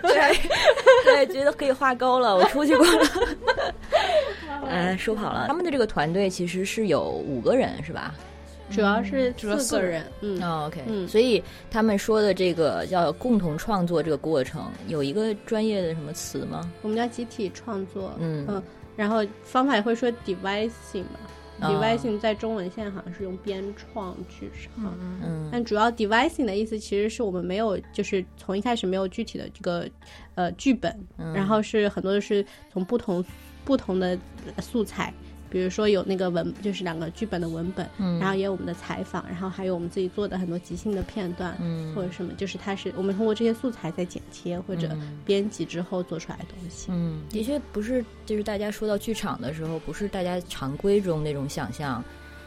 [0.00, 0.34] 对
[1.04, 2.34] 对，觉得可以画勾了。
[2.34, 3.06] 我出去过了。
[4.66, 5.44] 哎，说跑了。
[5.46, 8.14] 他们的这个团队其实是有五个人，是吧？
[8.70, 10.02] 主要是四个人。
[10.22, 10.80] 嗯，OK。
[10.86, 16.72] 嗯，所以他们说的这个叫共同创作这个过程，有一个专业的什么词吗？
[16.80, 18.14] 我们叫集体创作。
[18.18, 18.62] 嗯嗯，
[18.96, 21.20] 然后方法也会说 devising 吧。
[21.62, 29.88] Devising 在中文现在好像是用编创剧场，嗯，但主要 devising 的意思其实是我们没有，就是从一开始没有具体的这个
[30.34, 33.24] 呃剧本，然后是很多是从不同
[33.64, 34.18] 不同的
[34.60, 35.12] 素材。
[35.52, 38.18] 比如说有那个文，就是两个剧本的文本，嗯。
[38.18, 41.94] 然后也有我们的采访，然后还有我们自己做的很多即兴的片段，嗯。
[41.94, 44.90] 或者什么，就是它是我们通过这些素材在剪切或者
[45.26, 46.86] 编辑之后做出来的东西。
[46.90, 52.02] 嗯，的确不是，就是大家说到剧场的时候，不是大家常规中那种想象，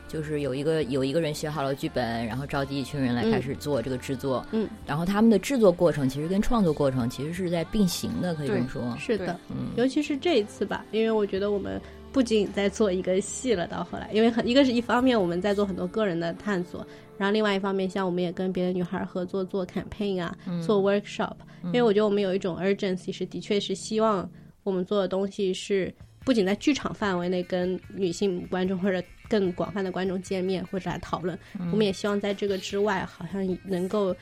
[0.08, 8.82] 就是有一个有一个人写好了剧本，然后召集一群人来开始做这个制作，嗯，然后他们的制作过程其实跟创作过程其实是在并行的，可以这么说。
[8.98, 11.80] 是的，嗯，尤其是这一次吧，因为我觉得我们。
[12.16, 16.80] 不仅在做一个戏了，到后来，因为很一个是一方面我们在做很多个人的探索，
[17.18, 20.34] 然后另外一方面，像我们也跟别的女孩合作做 campaign 啊，
[20.66, 24.30] 做 workshop，因为我觉得我们有一种 urgency，是的确是希望
[24.64, 31.38] 我们做的东西是不仅在剧场范围内跟女性观众或者更广泛的观众见面或者来讨论，
[31.70, 34.16] 我们也希望在这个之外，好像能够。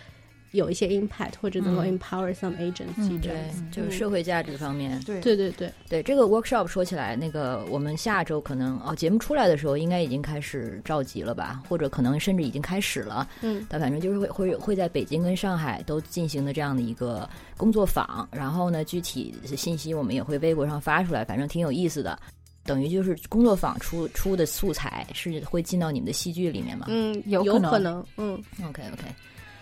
[0.54, 5.00] 有一些 impact，或者能够嗯 empower some agency 这对样子。，就是社会价值方面。
[5.02, 13.28] 对对对对，对这个 workshop 说起来，那个我们下周可能哦，节目出来的时候应该已经开始召集了吧，或者可能甚至已经开始了。
[13.42, 22.18] 嗯但反正就是会会会在北京跟上海都进行的这样的一个工作坊，然后呢，具体的信息我们也会微博上发出来，反正挺有意思的。
[22.66, 26.86] 等于就是工作坊出出的素材是会进到你们的戏剧里面吗？
[26.90, 29.04] 嗯，有可能有可能，嗯 OK OK，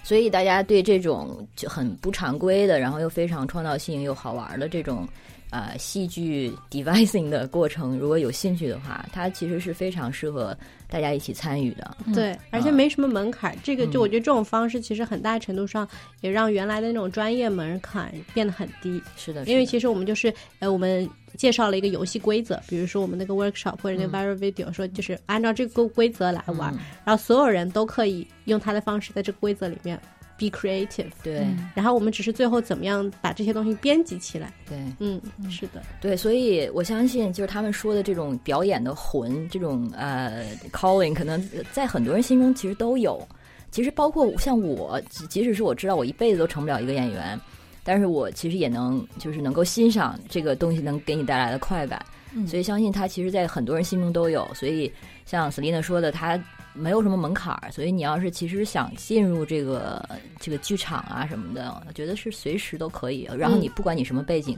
[0.03, 5.07] 所以大家对这种就很不常规的，然后又非常创造性又好玩的这种
[5.51, 10.57] 呃戏剧 devising 的过程，如果有兴趣的话，它其实是非常适合
[10.89, 11.95] 大家一起参与的。
[12.15, 13.55] 对，而且啊没什么门槛。
[13.61, 15.87] 这个嗯就我觉得这种方式其实很大程度上
[16.21, 19.01] 也让原来的那种专业门槛变得很低。
[19.15, 29.99] 是的，是的因为其实我们就是呃，我们介绍了一个游戏规则，比如说我们那个 workshop 或者那个 viral video，、说就是按照这个规则来玩，嗯然后所有人都可以用他的方式在这个规则里面
[30.49, 31.09] be creative。
[31.21, 34.51] 对、嗯然后我们只是最后怎么样把这些东西编辑起来。
[34.67, 43.27] 对嗯，是的，对，所以我相信就是他们说的这种表演的魂，这种呃 calling，可能在很多人心中其实都有。
[43.69, 47.39] 其实包括像我，即即使是我知道我一辈子都成不了一个演员，
[47.85, 54.45] 但是我其实也能就是能够欣赏这个东西能给你带来的快感，嗯所以相信他其实，在很多人心中都有。
[54.53, 54.91] 所以
[55.25, 56.37] 像 Selina 说的，他
[56.73, 60.03] 没有什么门槛儿，所以你要是其实想进入这个
[60.39, 63.29] 这个剧场啊什么的，我觉得是随时都可以。
[63.37, 64.57] 然后你不管你什么背景，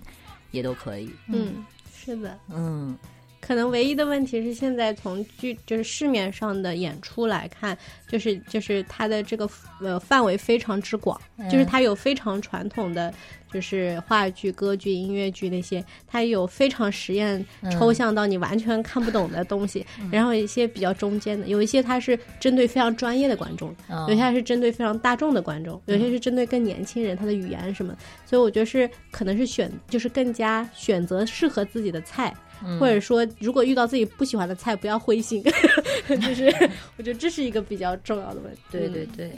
[0.51, 1.09] 也都可以。
[1.27, 2.37] 嗯，是的。
[2.49, 2.97] 嗯
[3.45, 7.77] 可能唯一的问题是，现在从剧就是市面上的演出来看，
[8.07, 9.49] 就是就是它的这个
[9.81, 11.19] 呃范围非常之广，
[11.51, 13.13] 就是它有非常传统的，
[13.51, 24.07] 就是话剧、歌剧、音乐剧那些，它有非常实验、抽象到你完全看不懂的东西，然后一些比较中间的，有一些它是针对非常专业的观众，嗯。
[24.07, 27.93] 有些是针对非常大众的观众，有些是针对更年轻人他的语言什么，
[28.25, 32.33] 所以我觉得是可能是选就是更加选择适合自己的菜。
[32.79, 35.43] 或者说，如果遇到自己不喜欢的菜，不要灰心，
[36.07, 36.45] 就是
[36.97, 38.61] 我觉得这是一个比较重要的问题。
[38.71, 39.31] 对对对，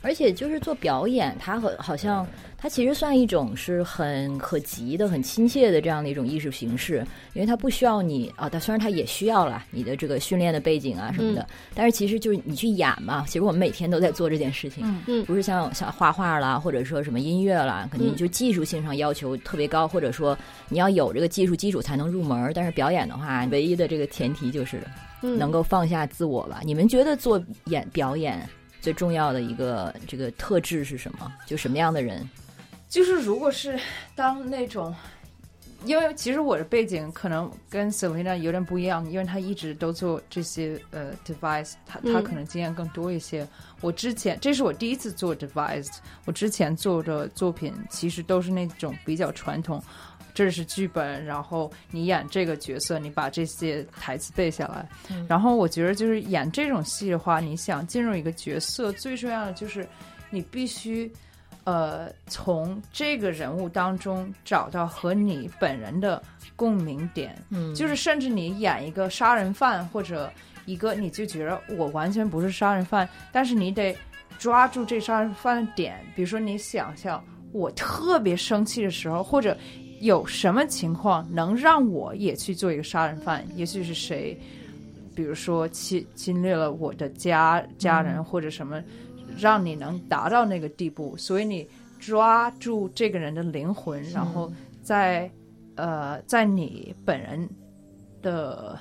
[0.00, 13.24] 而且就是做表演，它好好像它其实算一种是很可及的、很亲切的这样的一种艺术形式，因为它不需要你啊，它虽然它也需要了你的这个训练的背景啊什么的，但是其实就是你去演嘛。
[13.26, 20.36] 其实我们每天都在做这件事情，嗯嗯不是像像画画啦，或者说什么音乐啦，肯定就技术性上要求特别高，或者说
[20.68, 22.52] 你要有这个技术基础才能入门。
[22.54, 24.80] 但是表演的话，唯一的这个前提就是
[25.22, 26.60] 嗯能够放下自我吧。
[26.64, 28.48] 你们觉得做演表演
[28.80, 31.32] 最重要的一个这个特质是什么？
[31.46, 32.28] 就什么样的人？
[32.88, 33.78] 就是如果是
[34.14, 34.94] 当那种，
[35.84, 43.46] 因为其实我的背景可能跟 Selina 有点不一样，因为她一直都做这些呃 device，她她嗯可能经验更多一些。
[43.80, 49.82] 我之前这是我第一次做 device，我之前做的作品其实都是那种比较传统。
[50.38, 54.88] 这是剧本，然后你演这个角色，你把这些台词背下来。
[55.26, 59.84] 然后我觉得就是演这种戏的话，你想进入一个角色，最重要的就是
[60.30, 61.10] 你必须
[61.64, 66.22] 呃，从这个人物当中找到和你本人的
[66.54, 67.74] 共鸣点，嗯。
[67.74, 70.32] 就是甚至你演一个杀人犯或者
[70.66, 73.92] 一个，你就觉得我完全不是杀人犯，但是你得
[74.38, 77.20] 抓住这杀人犯的点，比如说你想象
[77.50, 79.58] 我特别生气的时候，或者
[80.00, 84.38] 有什么情况能让我也去做一个杀人犯，也许是谁。
[85.14, 88.80] 比如说侵侵略了我的家家人或者什么，
[89.36, 94.48] 让你能达到那个地步，所以你抓住这个人的灵魂，然后
[94.80, 95.28] 在
[95.74, 97.48] 呃在你本人
[98.22, 98.78] 的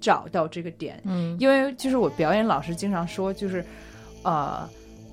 [0.00, 1.36] 找到这个点，嗯。
[1.38, 3.62] 因为就是我表演老师经常说，就是
[4.22, 4.66] 呃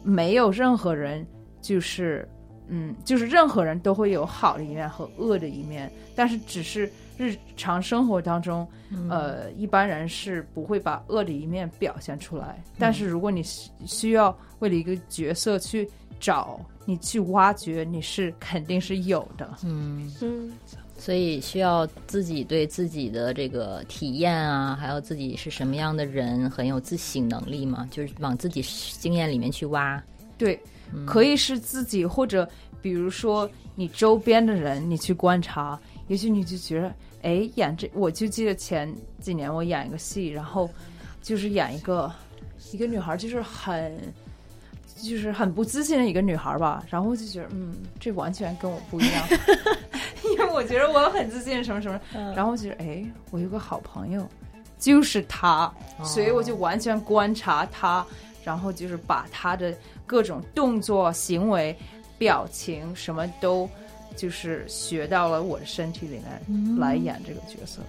[0.04, 1.28] 没有任何人
[1.62, 2.26] 就是
[2.70, 8.68] 嗯就是任何人都会有好的一面和恶的一面，但是只是日常生活当中。
[9.08, 15.88] 呃，一般人是不会把恶的一面表现出来，但是如果你需需要为了一个角色去
[16.20, 19.48] 找，你去挖掘，你是肯定是有的。
[19.64, 20.52] 嗯，嗯
[20.98, 28.60] 所以需要自己对自己的这个体验啊，还有自己是什么样的人，很有自省能力嘛，就是往自己
[29.00, 30.04] 经验里面去挖。
[30.36, 30.60] 对，
[31.06, 32.48] 可以是自己，或者
[32.82, 40.70] 比如说你周边的人，你去观察，也许你就觉得，哎，演这，我就记得前几年我演一个戏，然后
[41.22, 42.12] 就是演一个
[42.72, 43.98] 一个女孩，就是很。
[45.02, 49.26] 就是很不自信的一个女孩吧，然后我就觉得，嗯，这完全跟我不一样，
[50.30, 51.98] 因为我觉得我很自信，什么什么，
[52.36, 54.28] 然后我觉得，哎，我有个好朋友，
[54.78, 55.74] 就是他，
[56.04, 58.06] 所以我就完全观察他，
[58.44, 59.74] 然后就是把他的
[60.10, 61.76] 各种动作、行为、
[62.18, 63.70] 表情什么都
[64.16, 67.80] 就是学到了我的身体里面来演这个角色。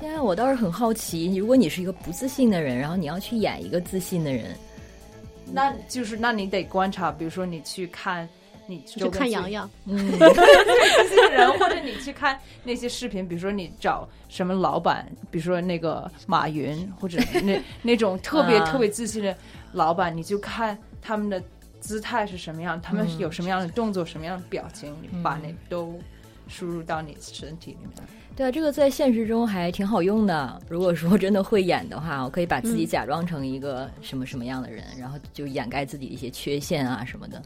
[0.00, 4.56] 现在我倒是很好奇，如果你是一个不自信的人，然后你要去演一个自信的人，
[5.52, 8.26] 那就是那你得观察，比如说你去看。
[8.64, 19.36] 你就看洋洋，嗯，这些人，或者你去看那些视频，比如说你找什么老板，比如说那个马云，或者那那种特别特别自信的
[19.72, 21.42] 老板，你就看他们的
[21.80, 25.98] 姿态是什么样，他们有什么样的动作，什么样的表情，你把那都
[26.48, 27.90] 输入到你身体里面。
[28.34, 30.58] 对啊，这个在现实中还挺好用的。
[30.66, 37.42] 如果说真的会演的话，我可以把自己假装成一个什么什么样的人，然后就掩盖自己一些缺陷啊什么的。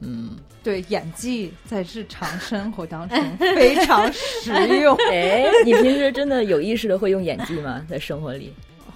[0.00, 4.50] 嗯，对，演技在日常生活当中非常实
[4.82, 4.94] 用。
[5.10, 7.82] 哎，你平时真的有意识的会用演技吗？
[7.88, 8.52] 在生活里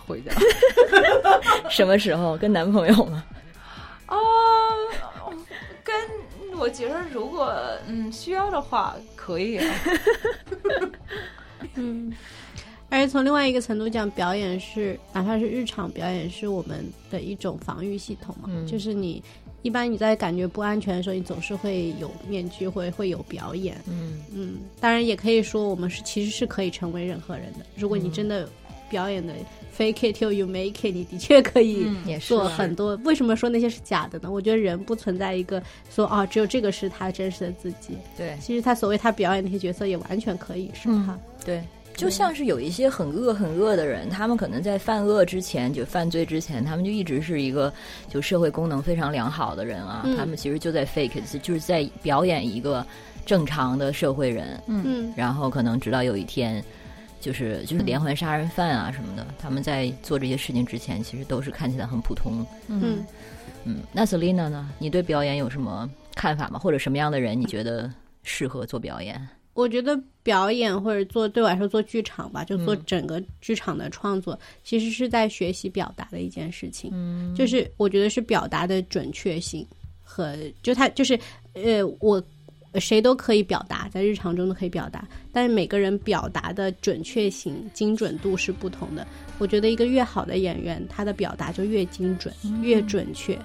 [0.07, 0.33] 会的。
[1.71, 2.37] 什么时候？
[2.37, 3.25] 跟男朋友吗？
[4.07, 4.17] 啊，
[5.85, 5.95] 跟
[6.59, 7.55] 我觉得，如果
[7.87, 9.61] 嗯需要的话，可以。
[11.75, 12.13] 嗯，
[12.89, 18.49] 而且从另外一个程度讲，表演是哪怕是日常表演，是我们的一种防御系统嘛？
[18.67, 19.23] 就是你。
[19.63, 23.77] 一般你在感觉不安全的时候，你总是会有面具，会会有表演。
[23.89, 27.67] 嗯嗯，当然也可以说，我们是其实是可以成为任何人的。
[27.75, 28.49] 如果你真的
[28.89, 29.33] 表演的
[29.77, 31.87] fake it till you make it，你的确可以
[32.21, 32.97] 做很多。
[33.05, 34.31] 为什么说那些是假的呢？
[34.31, 37.97] 我觉得人不存在一个说啊，只有这个是他真实的自己。
[38.17, 41.19] 对，其实他所谓他表演那些角色也完全可以是他。
[41.45, 41.63] 对。
[41.97, 47.73] 就像是有一些很恶很恶的人，他们可能在犯恶之前，就犯罪之前，他们就一直是一个
[48.07, 50.07] 就社会功能非常良好的人啊。
[50.15, 52.87] 他们其实就在 fake，就是在表演一个
[53.25, 54.63] 正常的社会人。
[54.67, 56.63] 嗯，然后可能直到有一天，
[57.27, 62.47] 就是就是连环杀人犯啊什么的，他们在做这些事情之前，其实都是看起来很普通。
[62.69, 63.05] 嗯
[63.65, 64.71] 嗯，那 Selina 呢？
[64.79, 66.57] 你对表演有什么看法吗？
[66.57, 69.21] 或者什么样的人你觉得适合做表演？
[69.55, 76.93] 我觉得表演或者做对我来说做剧场吧，就做整个剧场的创作，其实是在学习表达的一件事情。
[76.95, 79.67] 嗯，就是我觉得是表达的准确性
[80.01, 81.19] 和就他就是
[81.55, 82.23] 呃，我
[82.81, 89.07] 谁都可以表达，在日常中都可以表达，但是每个人表达的准确性、精准度是不同的。
[89.39, 93.39] 我觉得一个越好的演员，他的表达就越精准、越准确。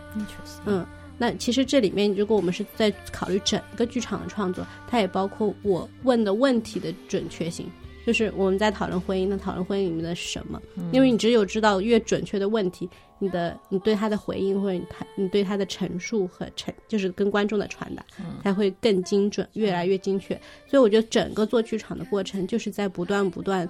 [0.66, 0.86] 嗯。
[1.18, 7.68] 那其实这里面，如果我们是在考虑整个剧场的创作，它也包括我问的问题的准确性。
[8.12, 10.62] 就是我们在讨论婚姻，那讨论婚姻里面的什么？
[10.92, 12.90] 因为你只有知道越准确的问题，
[13.20, 18.04] 你的你对他的回应或者你他你对他的陈述和陈，就是跟观众的传达，
[18.44, 20.34] 才会更精准，越来越精确。
[20.68, 23.66] 所以我觉得整个做剧场的过程，就是在不断不断，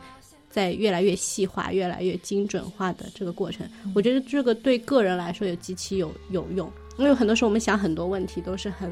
[0.49, 3.69] 在越来越细化、越来越精准化的这个过程。
[3.93, 6.67] 我觉得这个对个人来说也极其有有用。
[6.97, 8.91] 因为很多时候我们想很多问题都是很，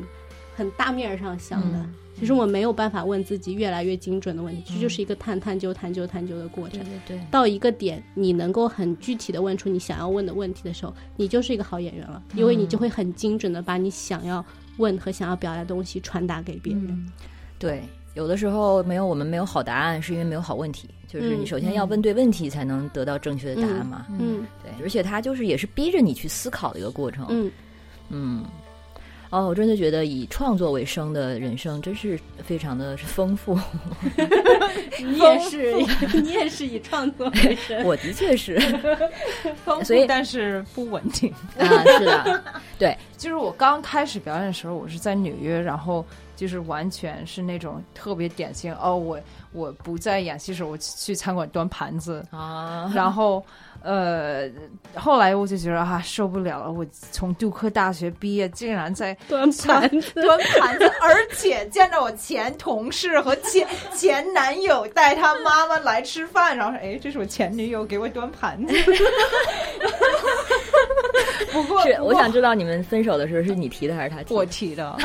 [0.55, 1.83] 很大面上想的，
[2.19, 6.79] 其实我没有办法问自己越来越精准的问题，这就是一个探探究、探究、探究的过程。
[6.81, 7.25] 对对。
[7.31, 14.43] 到一个点，你能够很具体的问出你想要问的问题的时候，你就是一个好演员了，因为你就会很精准的把你想要
[14.77, 17.11] 问和想要表达的东西传达给别人。
[17.57, 17.81] 对，
[18.15, 20.89] 有的时候没有我们没有好答案，是因为没有好问题。
[21.07, 24.05] 就是你首先要问对问题，才能得到正确的答案嘛。
[24.19, 27.25] 嗯，对，而且它就是也是逼着你去思考的一个过程。
[27.29, 27.51] 嗯。
[28.11, 28.43] 嗯，
[29.31, 33.57] 哦，我真的觉得以创作为生的人生真是非常的丰富。
[34.99, 35.75] 你也是，
[36.21, 37.83] 你也是以创作为生。
[37.85, 38.59] 我的确是
[39.63, 41.83] 丰富，但是不稳定啊。
[41.97, 42.43] 是的，
[42.79, 46.03] 对，就是我刚开始表演的时候，我是在纽约，然后
[46.35, 48.75] 就是完全是那种特别典型。
[48.75, 49.19] 哦，我
[49.51, 53.43] 我不在演戏时，候，我去餐馆端盘子啊，然后。
[53.81, 54.49] 呃，
[54.93, 56.69] 后来我就觉得啊，受不了了！
[56.69, 68.73] 我从杜克大学毕业，竟然在端盘子，端盘子，而且见到我前同事和前前男友带他妈妈来吃饭，然后说：“哎，这是我前女友给我端盘子。
[71.53, 74.35] ”不过，是我想知道你们分手的时候是你提的还是他提的？
[74.35, 74.97] 我提的，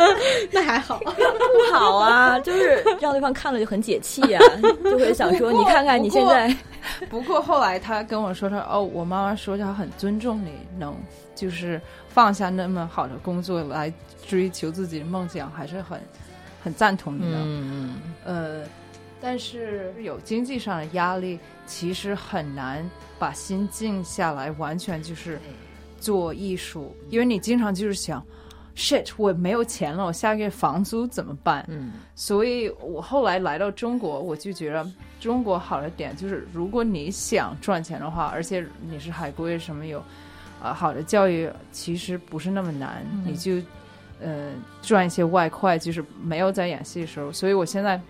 [0.50, 4.42] 那还好， 不好啊，就是让对方看了就很解气啊，
[4.84, 6.54] 就会想说：“你看看你现在。”
[7.08, 10.94] 不过后来他跟我说：“他哦，我妈妈说她很尊重你，能
[11.34, 13.92] 就是放下那么好的工作来
[14.26, 16.00] 追求自己的梦想，还是很
[16.62, 17.38] 很赞同你的。
[17.38, 18.62] 嗯呃，
[19.20, 22.84] 但是有经济上的压力，其实很难
[23.18, 25.38] 把心静下来，完全就是
[26.00, 28.22] 做艺术，因为你经常就是想。”
[28.74, 31.64] shit，我没有钱了，我下个月房租怎么办？
[31.68, 34.86] 嗯，所以我后来来到中国，我就觉得
[35.20, 40.02] 中国好的点就是，如果你想赚钱的话，而且你是海归，什么有
[40.62, 43.56] 啊，好的教育其实不是那么难，你就
[44.20, 44.50] 呃
[44.80, 48.00] 赚一些外快，就是没有在演戏的时候，所以我现在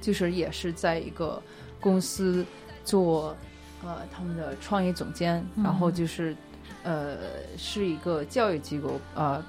[0.00, 1.42] 就是也是在一个
[1.80, 2.44] 公司
[2.84, 3.36] 做
[3.82, 6.36] 呃他们的创意总监，然后就是
[6.82, 7.16] 呃
[7.56, 9.42] 是一个教育机构呃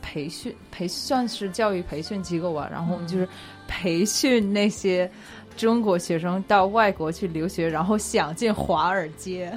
[0.00, 3.28] 培训培算是教育培训机构吧，然后我们就是
[3.66, 5.10] 培训那些
[5.56, 9.52] 中国学生到外国去留学，然后想进华尔街。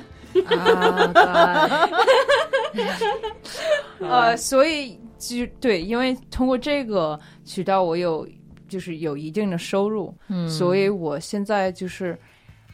[1.15, 1.79] 啊，
[3.99, 8.27] 呃，所以就对，因为通过这个渠道，我有
[8.67, 12.15] 就是有一定的收入，嗯，所以我现在就是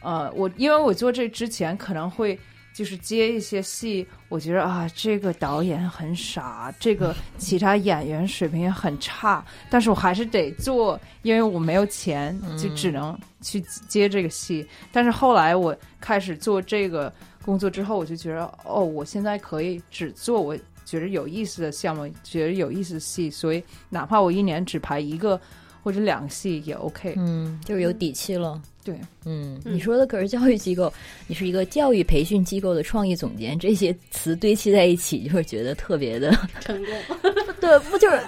[0.02, 2.38] 呃，我因为我做这之前可能会
[2.76, 14.66] 就是接一些戏，我觉得啊，这个导演很傻，这个 其他演员水平也很差，但是我还是得做，因为我没有钱，就只能去接这个戏。
[14.92, 17.10] 但是后来我开始做这个。
[17.46, 25.40] 工作之后，我就觉得哦，我现在可以只做我觉得有意思的项目，觉得有意思的戏，所以哪怕我一年只排一个
[25.80, 27.14] 或者两个戏也 OK。
[27.16, 28.60] 嗯，就是有底气了。
[28.86, 30.92] 对，嗯，你说的可是教育机构，
[31.26, 36.30] 你是一个教育培训机构的创意总监，这些词堆砌在一起，就是觉得特别的
[36.60, 36.94] 成功。
[37.60, 38.20] 对，不就是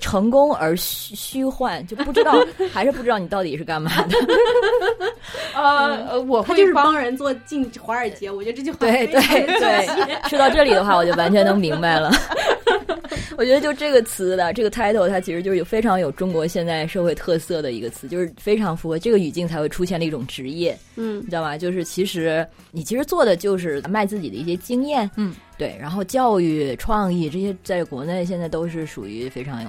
[0.00, 4.18] 成功而虚虚幻，就不知道 还是不知道你到底是干嘛的。
[5.54, 10.28] 呃，我会就是帮人做进华尔街，我觉得这句话对对对。
[10.28, 12.10] 说到这里的话，我就完全能明白了。
[13.36, 20.76] 我觉得就这个词的这个 title，它其实就是有非常有中国现在社会特色的一个词，就是非常符合这个语境才会出现的一种职业。
[20.96, 21.56] 嗯，你知道吗？
[21.58, 25.08] 就是其实你其实做的就是卖自己的一些经验。
[25.16, 25.76] 嗯，对。
[25.78, 29.68] 然后教育、创意这些，在国内现在都是属于非常有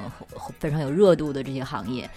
[0.57, 2.09] 非常有热度的这些行业。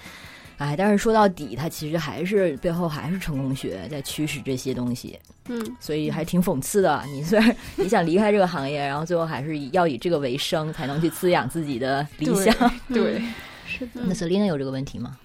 [0.59, 5.19] 哎，但是说到底，它其实还是背后还是成功学在驱使这些东西。
[5.49, 7.03] 嗯，所以还挺讽刺的。
[7.09, 12.55] 你虽然你想离开这个行业，然后最后还是要以这个为生，才能去滋养自己的理想。
[12.89, 13.21] 对，
[13.67, 14.03] 是的。
[14.05, 15.19] 那 Selina 有这个问题吗？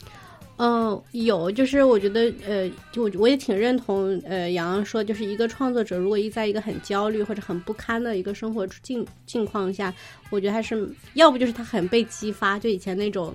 [0.59, 1.49] 嗯，有。
[1.49, 9.93] 就是我觉得，呃，就我我也挺认同，呃，洋洋说，就是一个创作者，如果一在一个很焦虑或者很不堪的一个生活境境况下，
[10.29, 13.33] 我觉得还是要不就是他很被激发，就以前那种。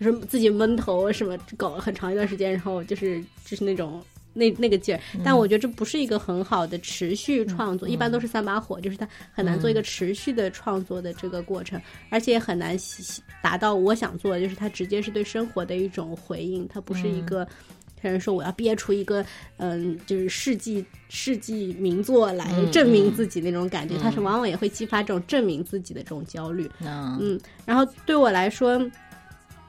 [0.00, 4.02] 就是自己闷头什么搞了很长一段时间，然后就是就是那种
[4.34, 12.76] 那那个劲儿，但我觉得这不是一个很好的持续创作，一般都是三把火，就是它很难做一个持续的创作的这个过程，而且也很难
[13.42, 17.46] 达到我想做的，就是它直接是对生活的一种回应，它不是一个
[18.02, 19.24] 有人说我要憋出一个
[19.58, 28.80] 嗯就是世纪世纪名作来证明自己那种感觉，它是往往也会激发这种证明自己的这种焦虑，嗯，然后对我来说。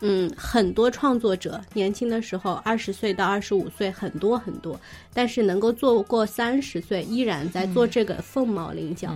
[0.05, 4.77] 嗯，很多创作者年轻的时候，二十岁到二十五岁，很多很多，
[5.13, 9.13] 但是能够做过三十岁，依然在做这个凤毛麟角。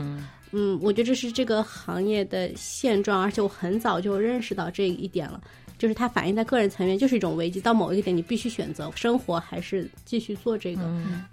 [0.53, 5.41] 嗯，我觉得这是这个行业的现状，而且我很早就认识到这一点了，
[5.77, 7.59] 就是它反映在个人层面，就是一种危机。
[7.59, 10.81] 到某一个点，你必须选择生活还是继续做这个。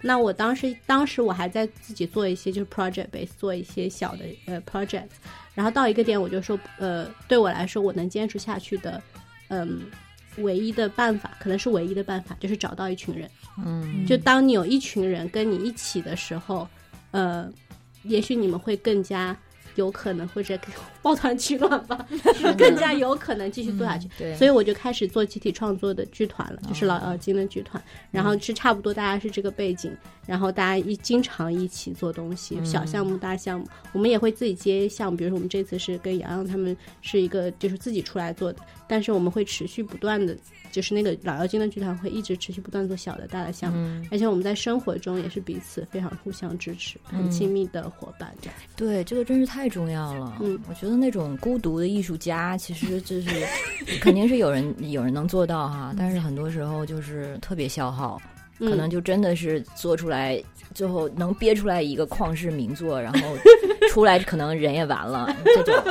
[0.01, 5.07] 那我当时，当时我还在自己做一些就是 project base，做一些小的呃 project，
[5.53, 9.01] 然后到一个点，我就说，呃，对我来说，我能坚持下去的。
[9.49, 9.81] 嗯，
[10.37, 13.29] 唯一的办法可能是唯一的办法，就是找到一群人。
[13.65, 16.67] 嗯，就当你有一群人跟你一起的时候，
[17.11, 17.51] 呃，
[18.03, 19.35] 也许你们会更加。
[19.75, 20.57] 有可能或者
[21.01, 22.07] 抱团取暖吧，
[22.57, 24.07] 更加有可能继续做下去。
[24.17, 27.83] 对，所以我就开始做集体创作的剧团了，就是老妖精的剧团。
[28.09, 29.93] 然后是差不多大家是这个背景，
[30.25, 35.17] 然后大家一经常一起做东西，小项目大项目，我们也会自己接项目。
[35.17, 40.35] 比如说我们这次是跟洋洋他们是一个就是自己出来做的，但是我们会持续不断的。
[40.71, 48.29] 就是那个老妖精的剧团会一直持续不断做小的、大的项目，而且我们在生活中也是彼此非常互相支持、很亲密的伙伴。
[48.75, 50.35] 对，这个真是太重要了。
[50.41, 53.29] 嗯，我觉得那种孤独的艺术家，其实就是
[54.01, 58.21] 肯定是有人有人能做到哈，但是很多时候就是特别消耗，
[58.59, 63.29] 可能就真的是做出来最后能憋出来一个旷世名作，然后
[63.89, 65.73] 出来可能人也完了这种。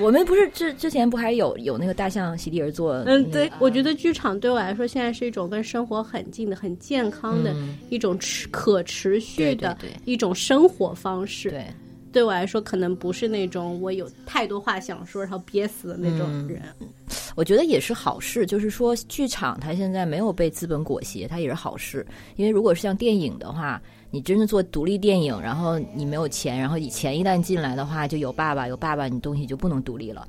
[0.00, 2.94] 我们不是之之前不还有有那个大象席地而坐？
[3.06, 7.54] 嗯，对，我觉得剧场对我来说现在是一种跟生活很近的、很健康的
[7.90, 11.50] 一种持可持续的一种生活方式。
[11.50, 11.66] 对，
[12.12, 16.62] 对我来说可能不是那种我有太多话想说然后憋死的那种人。
[17.36, 22.06] 我觉得也是好事，就是说剧场它现在没有被资本裹挟，它也是好事。
[22.36, 23.80] 因为如果是像电影的话。
[24.14, 30.24] 你真的做独立电影，然后你没有钱，然后你钱一旦进来的话，就有爸爸，有爸爸，你东西就不能独立了，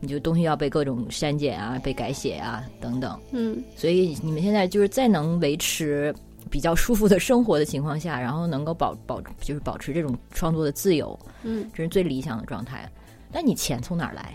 [0.00, 3.16] 你就东西要被各种删减啊，被改写啊等等。
[3.30, 6.12] 嗯，所以你们现在就是再能维持
[6.50, 12.90] 比较舒服的生活的情况下，然后能够保保就是保持这种创作的自由，嗯，这是最理想的状态。
[13.32, 14.34] 那你钱从哪儿来？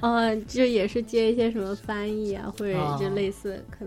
[0.00, 3.86] 呃， 就也是接一些什么翻译啊，或者就类似考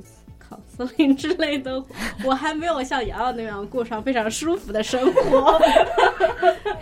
[0.49, 1.83] 考司令之类的。
[2.23, 5.59] 我还没有像瑶瑶那样过上非常舒服的生活。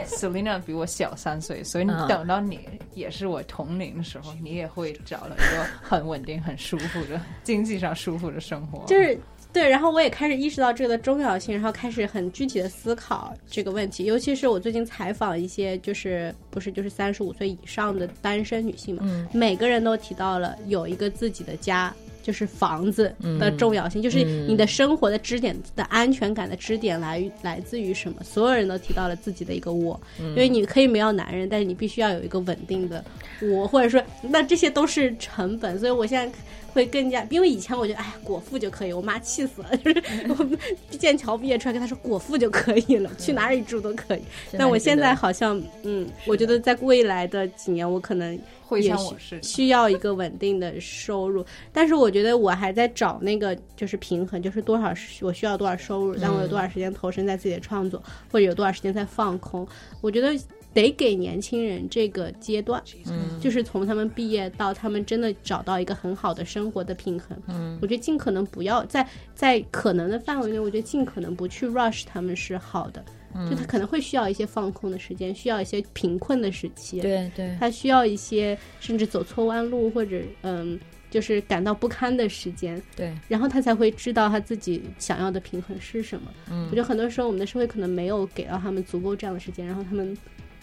[0.05, 2.59] Selina 比我小三岁，所以你嗯等到你
[2.93, 8.85] 也是我同龄的时候，你也会找到一个很稳定、很舒服的经济上舒服的生活。
[8.85, 9.17] 就是
[9.51, 14.03] 对，然后我也开始意识到这个的重要性，然后开始很具体的思考这个问题。
[14.03, 21.93] 尤其是我最近采访一些就是不是就是三十五岁以上的单身女性嘛，嗯每个人都提到了有一个自己的家。
[22.25, 28.15] 就是房子的重要性，就是你的生活的支点的安全感的支点来于来自于什么？
[28.23, 33.05] 所有人都提到了自己的一个窝，因为你可以没有男人，但是你必须要有一个稳定的
[33.43, 35.77] 窝，或者说那这些都是成本。
[35.77, 36.35] 所以我现在
[36.73, 40.03] 会更加，因为以前我觉得哎呀果腹就可以，我妈气死了，就是
[40.35, 40.57] 我们
[40.89, 44.21] 剑桥毕业出来跟她说果腹就可以了，去哪里住都可以。
[44.57, 48.39] 但我现在好像嗯，我觉得在未来的几年我可能。
[48.65, 54.91] 会也像我是需要一个稳定的收入，但是我觉得我还在找那个就是平衡，就是多少
[55.21, 58.01] 我需要多少收入，但我有多少时间投身在自己的创作，
[58.31, 59.67] 或者有多少时间在放空。
[60.01, 60.35] 我觉得
[60.73, 67.37] 得给年轻人这个阶段，嗯，就是从他们毕业到他们真的找到一个很好的生活的平衡。
[67.47, 73.03] 嗯，我觉得尽可能不要在在可能的范围内，我觉得尽可能不去 rush 他们是好的。
[73.49, 80.79] 就他可能会需要一些放空的时间，需要一些贫困的时期，对对，他需要一些甚至走错弯路或者嗯，
[81.09, 86.31] 就是感到不堪的时间，对，然后他才会知道他自己想要的平衡是什么。
[86.49, 86.65] 嗯。
[86.65, 90.17] 我觉得很多时候我们的社会可能没有给到他们足够这样的时间，然后他们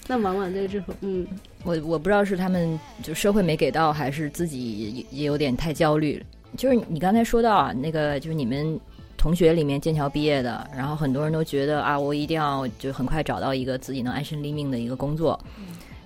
[0.08, 1.26] 那往往在这后，嗯，
[1.64, 6.22] 我我不知道是他们就社会没给到，还是自己也也有点太焦虑。
[6.56, 8.78] 就是你刚才说到啊，那个就是你们
[9.22, 15.38] 同学里面剑桥毕业的，然后很多人都觉得啊，我一定要就很快找到一个自己能安身立命的一个工作，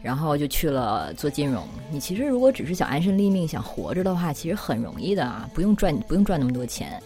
[0.03, 1.67] 然后就去了做金融。
[1.91, 7.03] 你其实如果只是想安身立命、想活着的话，其实很容易的啊，不用赚不用赚那么多钱。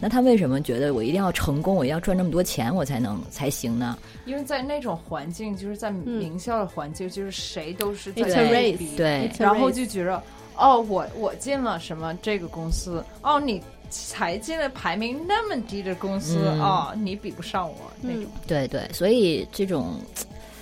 [0.00, 3.96] 那他为什么觉得我一定要成功，我一定要赚这么多钱，我才能才行呢？
[4.24, 10.20] 因为在那种环境，就是在名校的环境，就是谁都是在对对然后就觉得
[10.56, 13.62] 哦，我我进了什么这个公司，哦，你
[14.08, 18.24] 才进了排名那么低的公司，嗯哦，你比不上我那种。
[18.46, 20.00] 对对，所以这种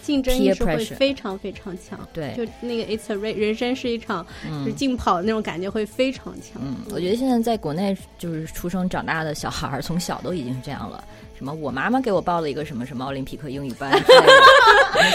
[0.03, 1.99] 竞争意识会非常非常强。
[2.12, 4.26] 对就那个 It's a race，人生是一场
[4.64, 6.62] 就是竞跑的那种感觉会非常强。
[6.62, 11.03] 嗯，我觉得现在在国内就是出生长大的小孩儿，从小都已经是这样了。
[11.37, 11.53] 什么？
[11.53, 13.93] 我妈妈给我报了一个什么什么奥林匹克英语班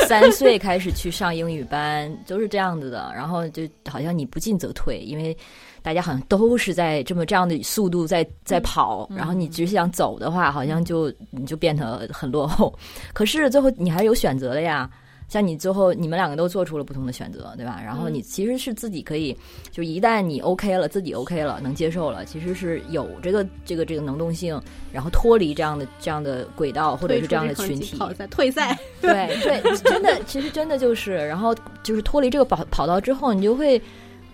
[0.05, 3.09] 三岁开始去上英语班，都是这样子的。
[3.15, 5.35] 然后就好像你不进则退，因为
[5.81, 12.73] 大家好像都是在这么这样的速度在在跑，然后你只想走的话，好像就你就变得很落后。
[13.13, 14.89] 可是最后你还是有选择的呀。
[15.29, 17.79] 像你最后你们两个都做出了不同的选择，对吧？
[17.85, 19.37] 然后你其实是自己可以，
[19.69, 24.59] 就一旦你 OK 了，自己 OK 了，能接受了，其实是有这个这个这个能动性，
[24.91, 27.95] 然后脱离这样的这样的轨道或者是这样的群体，
[28.31, 29.11] 退赛，对
[29.43, 33.79] 对， 真的，其实真的就是，然后就是脱离这个跑跑道之后，你就会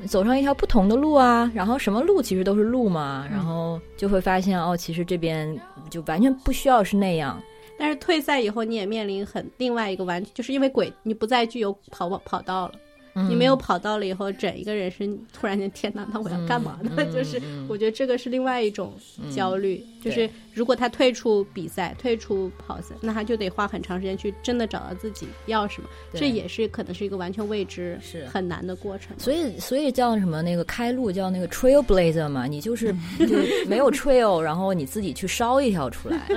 [0.07, 7.41] 走上一条不同的路啊，然后什么路其实都是路嘛，然后就会发现哦，其实这边就完全不需要是那样。
[7.77, 12.73] 但是退赛以后，你也面临很另外一个完，就是因为轨你不再具有跑跑跑道了。
[13.17, 16.91] 嗯你没有跑道了以后，整一个人生突然间，天哪，那我要干嘛呢？
[16.97, 18.91] 嗯就是嗯我觉得这个是另外一种
[19.33, 29.17] 焦虑，就是如果他退出比赛、退出跑赛，那他就得花很长时间去真的找到自己要什么，对这也是可能是一个完全未知、是很难的过程。
[29.17, 36.27] 所以，所以叫什么那个开路叫那个 trailblazer 嘛，你就是 就是没有 trail，然后你自己去烧一条出来，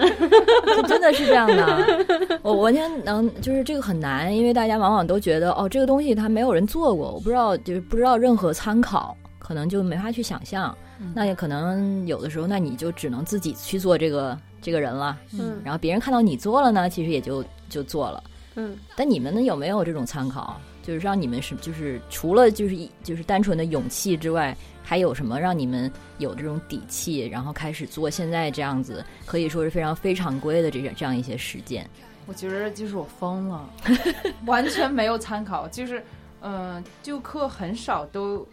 [0.74, 2.40] 就 真的是这样的。
[2.42, 10.76] 我完全能，就是这个很难，因为大家往往都觉得哦，这个东西它没有人做过，我不知道，就是不知道任何参考，可能就没法去想象。
[11.14, 15.18] 那也可能有的时候，那你就只能自己去做这个这个人了。
[15.32, 18.22] 嗯然后别人看到你做了呢，其实也就就做了。
[18.57, 20.61] 嗯，但你们呢有没有这种参考？
[20.82, 31.86] 就是让你们是就是除了就是一就是单纯的勇气之外，还有什么让你们有这种底气，然后开始做现在这样子可以说是非常非常规的这这样一些实践？
[32.26, 33.70] 我觉得就是我疯了，
[34.46, 36.03] 完全没有参考，就是
[36.40, 38.46] 嗯、呃就课很少都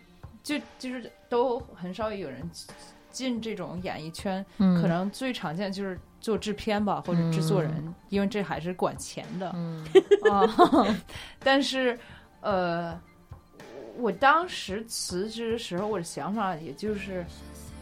[0.43, 2.49] 就就是都很少有人
[3.09, 9.51] 进这种演艺圈，嗯可能最常见就是做制片吧，或者制作人，嗯因为这还是管钱的。
[9.55, 9.85] 嗯
[10.31, 10.45] 啊，
[11.39, 11.97] 但是
[12.41, 12.99] 呃，
[13.97, 17.25] 我当时辞职的时候，我的想法也就是，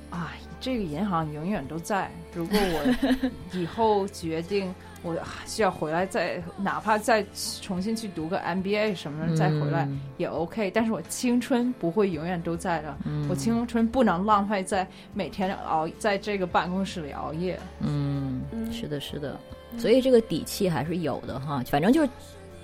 [0.10, 2.12] 啊，这个银行永远都在。
[2.34, 4.74] 如果我 以后决定
[5.04, 7.24] 我需要回来再，哪怕再
[7.62, 9.88] 重新去读个 MBA 什么的再回来
[10.18, 10.72] 也 OK。
[10.72, 12.96] 但是我青春不会永远都在的，
[13.30, 17.60] 我青春不能浪费在每天熬在这个办公室里熬夜。
[17.82, 18.42] 嗯，
[18.72, 19.38] 是的，是的。
[19.78, 21.64] 所以这个底气还是有的哈。
[21.70, 22.10] 反正就是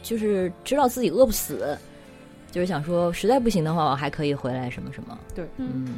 [0.01, 1.77] 就是知道自己饿不死，
[2.51, 5.17] 就是想说实在不行的话，我还可以回来什么什么。
[5.35, 5.95] 对，嗯。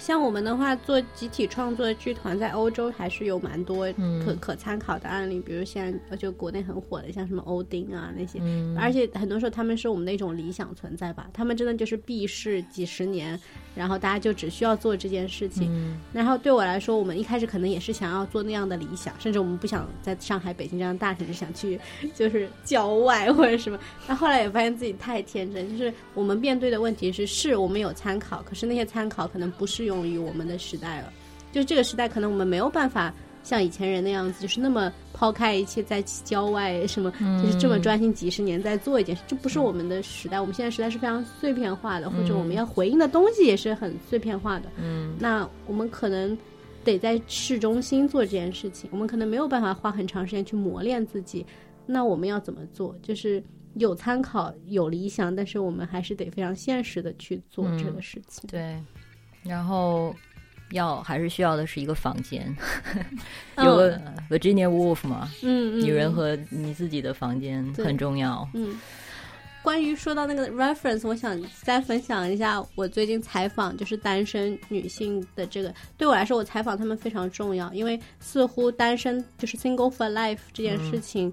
[0.00, 3.86] 像我们的话，做集体创作的剧团，在欧洲还是有蛮多
[4.24, 5.38] 可可参考的案例。
[5.40, 8.40] 比如现在就国内很火的，像什么欧丁啊那些，
[8.78, 11.28] 而且很多时候他们是我们的一种理想存在吧。
[11.34, 13.38] 他们真的就是避世几十年，
[13.74, 15.96] 然后大家就只需要做这件事情。
[16.12, 21.78] 然后对我来说，我们一开始可能也是想要做那样的理想，甚至我们不想在上海、北京这样大城市，想去
[22.14, 23.78] 就是郊外或者什么。
[24.06, 31.12] 但后来也发现自己太天真，就是我们面对的问题是：是我们有参考，可是那些参考可能不适用于我们的时代了。
[31.52, 33.12] 就这个时代，可能我们没有办法
[33.42, 37.10] 像以前人那样子，就是那么抛开一切，在郊外什么，
[37.42, 39.22] 就是这么专心几十年在做一件事。
[39.26, 44.68] 这不是我们的时代，我们现在时代是非常碎片化的，或者我们要回应的东西也是很碎片化的。
[44.76, 46.36] 嗯，那我们可能
[46.84, 51.44] 得在市中心做这件事情，我们可能没有办法花很长时间去磨练自己。
[51.86, 52.94] 那我们要怎么做？
[53.02, 53.42] 就是
[53.74, 58.48] 有参考、有理想，但是我们还是得非常现实的去做这个事情。
[58.48, 58.78] 对。
[59.42, 60.14] 然后，
[60.72, 62.54] 要还是需要的是一个房间，
[63.58, 68.48] 有个 Virginia Woolf 嘛，嗯，女人和你自己的房间很重要。
[68.54, 68.78] 嗯，
[69.62, 81.28] 关于说到那个 reference，我想再分享一下我最近采访就是单身女性的这个，对我来说，我采访她们非常重要，因为似乎单身就是 single for life 这件事情。
[81.28, 81.32] 嗯，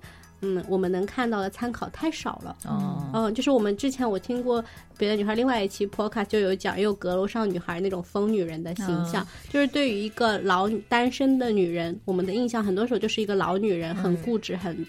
[0.68, 2.56] 我们能看到的参考太少了。
[2.66, 4.64] 哦，嗯，就是我们之前我听过
[4.98, 14.86] 别的女孩另外一期 podcast 就有讲，也有阁楼上女孩那种疯女人的形象，就是对于一个老单身的女人，我们的印象很多时候就是一个老女人，很固执，很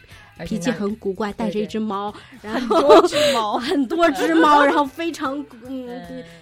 [0.46, 5.88] 脾气很古怪，带着一只猫， 然后很多只猫， 很多只猫， 然后非常嗯，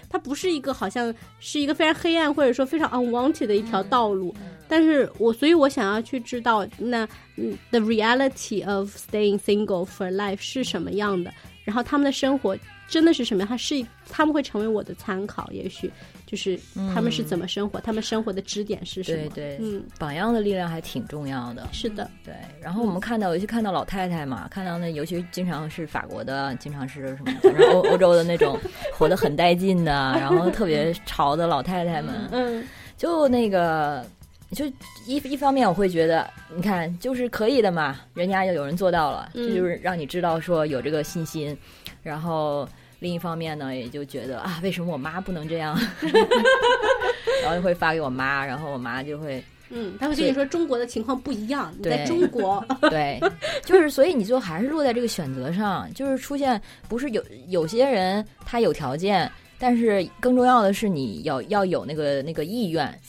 [0.09, 4.33] 它不是一个好像是一个非常黑暗或者说非常 unwanted 的一条道路。
[4.67, 11.33] 但是我，所以我想要去知道，那嗯，the reality of staying single for life 是什么样的？
[11.63, 12.57] 然后他们的生活
[12.89, 13.47] 真的是什么样？
[13.49, 15.91] 他是他们会成为我的参考，也许
[16.27, 16.59] 就是
[16.93, 19.29] 他们是怎么生活，他们生活的支点是什么？
[19.33, 21.67] 对对，嗯，榜样的力量还挺重要的。
[21.71, 22.33] 是的，对。
[22.61, 28.59] 然后我们看到，尤其看到老太太嘛，看到那尤其经常是法国的，经常是什么，反正欧欧洲的那种
[28.93, 32.67] 活得很带劲的，然后特别潮的老太太们，嗯，
[32.97, 34.05] 就那个。
[34.51, 34.65] 就
[35.05, 36.25] 一一方面，我会觉得，
[36.55, 41.57] 你看，就是可以的嘛，人家有人做到了，这就是让你知道说有这个信心。
[42.01, 42.65] 然后
[42.99, 45.77] 另一方面呢，也就觉得啊，为什么我妈不能这样？
[47.43, 53.19] 然后就会发给我妈，然后我妈就会，嗯，他会跟你说中国的情况不一样，你在中国， 对，
[53.63, 62.99] 就是所以你最后还是落在这个选择上，就是出现不是有有些人他有条件，但是更重要的是你要要有那个那个意愿。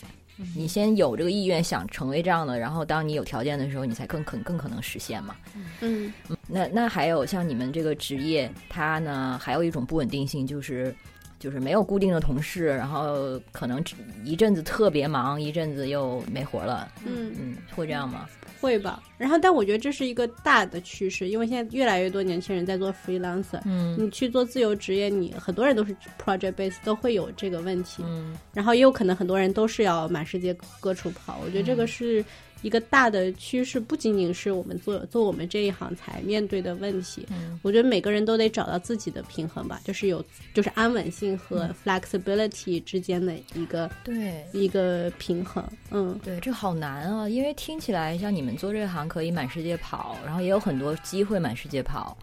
[0.54, 5.34] 你先有这个意愿想成为这样的，然后当你有条件的时候，你才更可更可能实现嘛。
[5.80, 6.12] 嗯，
[6.46, 10.94] 那那还有像你们这个职业，它呢还有一种不稳定性，就是
[11.38, 13.82] 就是没有固定的同事，然后可能
[14.24, 16.90] 一阵子特别忙，一阵子又没活了。
[17.06, 18.26] 嗯嗯，会这样吗？
[18.60, 32.24] 会吧，然后但我觉得这是一个大的趋势，因为现在越来越多年轻人在做 freelancer，嗯，你去做自由职业，你很多人都是 project base，都会有这个问题，嗯，然后也有可能很多人都是要满世界各处跑，我觉得这个是。
[32.62, 37.24] 一个大的趋势不仅仅是我们做做我们这一行才面对的问题，
[37.62, 45.64] 我觉得每个人都得找到自己的平衡吧，就是有就是安稳性和 flexibility 之间的一个对一个平衡。
[45.90, 52.18] 嗯，对，这好难啊，因为听起来像你们做这行可以满世界跑，然后也有很多机会满世界跑，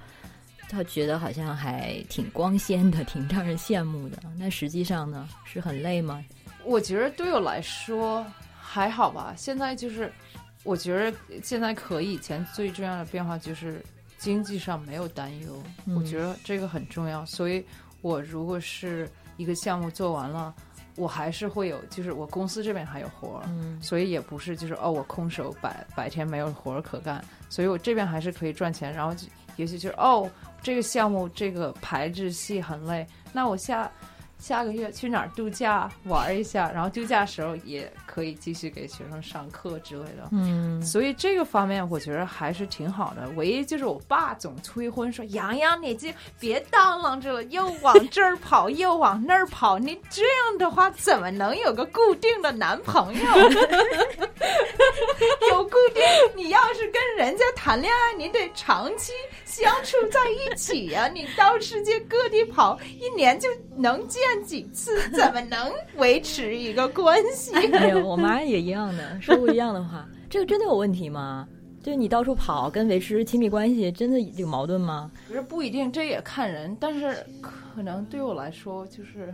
[0.67, 4.17] 他觉得好像还挺光鲜的，挺让人羡慕的。
[4.37, 6.21] 那实际上呢，是很累吗？
[6.65, 8.25] 我觉得对我来说
[8.59, 10.11] 还好吧，现在就是。
[10.65, 13.81] 我觉得现在和以前最重要的变化就是
[14.17, 15.63] 经济上没有担忧，
[15.95, 17.23] 我觉得这个很重要。
[17.25, 17.63] 所以，
[18.01, 19.07] 我如果是
[19.37, 20.53] 一个项目做完了，
[20.95, 28.91] 我还是会有，就是我公司这边还有活儿，嗯所以也不是就是哦，我空手白白天没有活儿可干，所以我这边还是可以赚钱。
[28.91, 29.15] 然后，
[29.55, 30.29] 也许就是哦，
[30.63, 33.89] 这个项目这个排制戏很累，那我下。
[34.45, 40.29] 下个月去哪儿度假玩一下，然后度假时候也可以继续给学生上课之类的。
[40.31, 43.27] 嗯，所以这个方面我觉得还是挺好的。
[43.35, 53.21] 唯一就是我爸总催婚说：“洋洋，你这别当啷着了，又往这儿跑，又往那儿跑，你这样的话怎么能有个固定的男朋友？
[55.49, 56.03] 有固定，
[56.35, 59.11] 你要是跟人家谈恋爱，你得长期
[59.45, 67.53] 相处在一起呀、你到世界各地跑，一年就能见几次， 怎么能维持一个关系？
[67.73, 70.07] 哎呀，我妈也一样的，说过一样的话。
[70.29, 71.47] 这个真的有问题吗？
[71.81, 75.11] 就是你到处跑，跟维持亲密关系，真的有矛盾吗？
[75.27, 79.33] 不是不一定，这也看人，但是可能对我来说，就是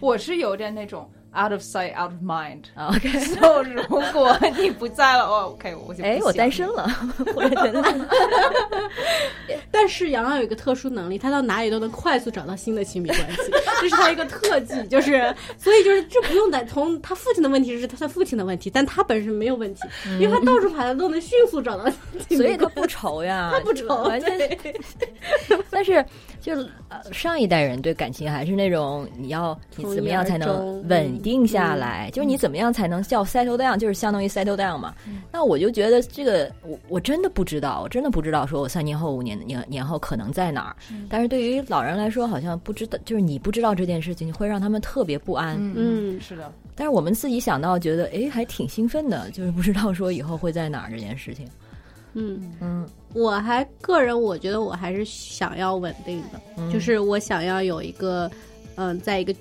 [0.00, 2.62] 我是有点那种 out of sight, out of mind。
[2.74, 3.82] 啊 OK，so 如
[4.12, 6.90] 果你不在了，哦，OK，我就不哎，我单身了，
[7.36, 7.82] 我也觉得
[9.70, 19.82] 但是洋洋有一个特殊能力，他到哪里都能快速找到新的亲密关系， 这是他一个特技，就是所以就是这不用再从他父亲的问题是他父亲的问题，但他本身没有问题，
[20.18, 22.36] 因为他到处跑，他都能迅速找到亲密关系。
[22.36, 24.58] 所以他不愁呀，他不愁完全。
[25.70, 26.04] 但是，
[26.40, 34.94] 就是呃，上一代人对感情还是那种你要你怎么样才能稳定下来，就是你怎么样才能叫 settle down，就是相当于 settle down 嘛。
[35.32, 40.76] 那我就觉得这个我我真的不知道，我真的不知道，说我三年后、五年年年后可能在哪儿。
[41.08, 45.56] 但是对于老人来说，好像不知道，就是你不知道这件事情，会让他们特别不安。
[45.74, 51.44] 嗯是的，但是我们自己想到，觉得哎，还挺兴奋的，就是不知道说以后会在哪儿这件事情。
[52.14, 58.30] 嗯，嗯我还个人我觉得我还是想要稳定的，嗯就是我想要有一个，
[58.76, 59.34] 嗯、在一个。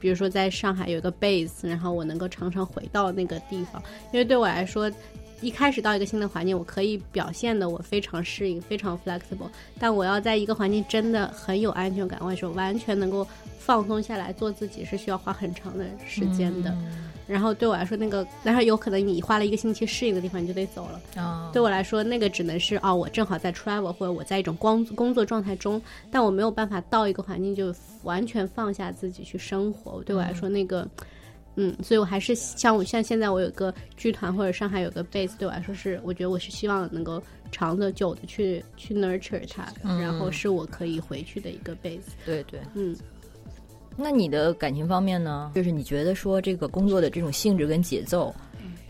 [0.00, 3.80] 比如说，在上海有一个 base，然后我能够常常回到那个地方，
[4.12, 4.90] 因为对我来说，
[5.42, 9.48] 一开始到一个新的环境，我可以表现的我非常适应，非常 flexible，
[9.78, 13.26] 但我要在一个环境真的很有安全感，或者说完全能够
[13.58, 16.74] 放松下来做自己，是需要花很长的时间的。
[17.30, 21.00] 然后对我来说，那个，然后有可能你花了一个星期适应的地方，你就得走了。
[21.16, 27.72] 哦，对我来说，那个只能是哦，我正好在 travel 或者我在一种工工作状态中，但我没有办法到一个环境就
[28.02, 30.02] 完全放下自己去生活。
[30.04, 30.86] 对我来说，那个，
[31.56, 37.22] 嗯，所以我还是像我像现在我有个剧团或者上海有个 base，对我来说是，我觉得我是希望能够
[37.52, 42.14] 长的久的去去 nurture 它，然后是我可以回去的一个 base。
[42.24, 42.60] 对对。
[42.74, 42.96] 嗯，
[43.96, 45.52] 那你的感情方面呢？
[45.54, 48.34] 就是你觉得说这个工作的这种性质跟节奏，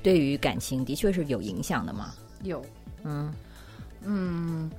[0.02, 2.14] 对于感情的确是有影响的吗？
[2.42, 2.64] 有，
[3.04, 3.32] 嗯。
[4.02, 4.70] 嗯，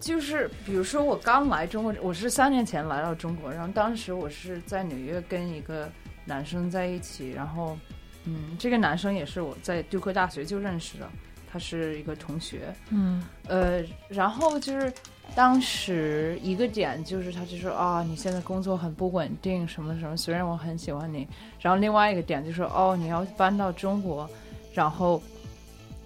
[0.00, 5.88] 就是比如说我刚来中国，我是三年前来到中国，然后当时我是在纽约跟一个
[6.24, 7.78] 男生在一起，然后，
[8.24, 11.08] 嗯，这个男生也是我在杜克大学就认识的，
[11.52, 13.22] 他是一个同学，嗯。
[13.46, 14.92] 呃，然后就是
[15.34, 20.14] 当时一个点就是他就说啊，你现在工作很不稳定，什么什么。
[20.16, 21.26] 虽然我很喜欢你，
[21.60, 24.28] 然后另外一个点就是哦，你要搬到中国，
[24.74, 25.22] 然后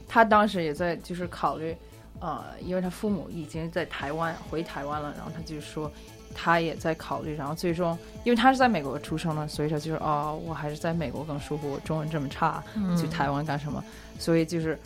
[0.07, 1.77] 他当时也在就是考虑，
[2.21, 5.91] 呃，因为他父母已经在台湾回台湾了，然后他就说
[6.33, 12.63] 他也在考虑，然后最终因为他是在美国出生的，所以他就是哦，我还是在美国更舒服，我中文这么差，
[12.97, 13.83] 去台湾干什么？
[14.21, 14.79] 所以就是，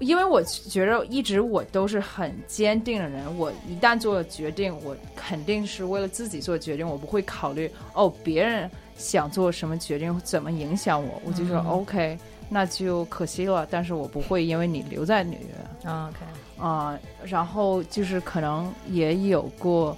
[0.00, 12.16] 因为我觉得一直我都是很坚定的人，我一旦做了决定，我肯定是为了自己做决定，我不会考虑哦别人想做什么决定怎么影响我，我就说、OK，
[12.48, 15.88] 那就可惜了，但是我不会因为你留在纽约。
[15.90, 19.96] 啊，OK，啊、然后就是可能也有过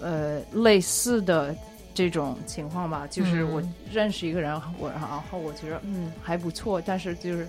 [0.00, 1.54] 呃类似的
[1.94, 3.74] 这种情况吧，就是我嗯。
[3.92, 7.46] 认识一个人，我然后我觉得嗯还不错，但是就是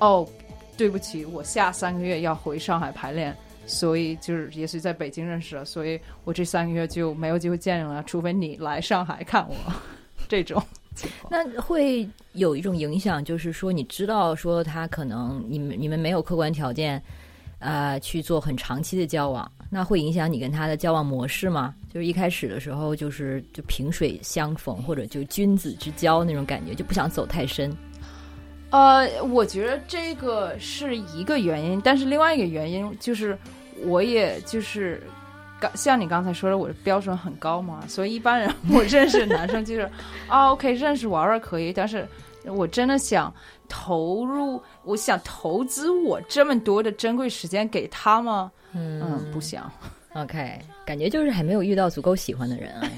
[0.00, 0.26] 哦，
[0.76, 3.36] 对不起，我下三个月要回上海排练。
[3.66, 9.54] 所以就是也是在北京认识了，所以我这三个月就没有机会见你了，除非你来上海看我，
[10.28, 10.62] 这种。
[11.30, 17.02] 那会有一种影响，就是说你知道说他可能你们你们没有客观条件，
[17.58, 21.74] 呃，去做很长期的交往，那会影响你跟他的交往模式吗？
[21.90, 27.74] 就是一开始的时候就是就萍水相逢，或者就君子之交那种感觉，就不想走太深。
[28.74, 33.38] 呃，我觉得这个是一个原因，但是另外一个原因就是，
[33.84, 35.00] 我也就是
[35.60, 39.88] 刚像你刚才说的，我的标准很高嘛，所以一般人我认识的男生就是
[40.26, 42.04] 啊，OK，认识玩玩可以，但是
[42.46, 43.32] 我真的想
[43.68, 48.50] 投入，我想投资我这么多的珍贵时间给他吗？
[48.72, 49.70] 嗯，不想。
[50.14, 52.90] OK，感觉就是还没有遇到足够喜欢的人啊。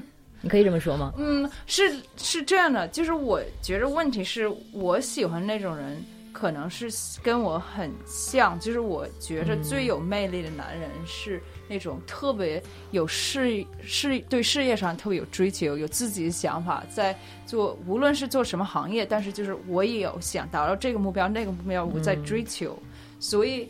[0.42, 1.12] 你可以这么说吗？
[1.18, 6.90] 嗯，是是这样的，就是我觉得问题是我喜欢那种人，可能是
[7.22, 22.78] 跟我很像，就是我觉着最有魅力的男人是那种特别有事事对事业上特别有追求，有自己的想法，在做无论是做什么行业，但是就是我也有想达到这个目标那个目标，我在追求，
[23.18, 23.68] 所以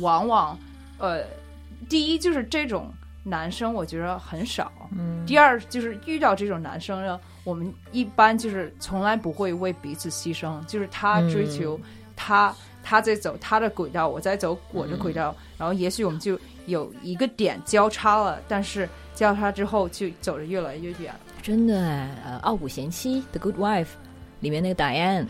[0.00, 0.58] 往往
[0.98, 1.24] 呃，
[1.88, 2.92] 第一就是这种
[3.28, 5.24] 男生我觉得很少，嗯。
[5.26, 11.78] 第二就是遇到这种男生呢，我们一般就是从来不会为彼此牺牲，就是他追求
[12.16, 21.14] 他，他在走他的轨道，我在走我的轨道，然后也许我们就有一个点交叉了，但是交叉之后就走得越来越远。
[21.42, 23.88] 真的哎，呃，《傲骨贤妻》The Good Wife
[24.40, 25.26] 里面那个 Diane，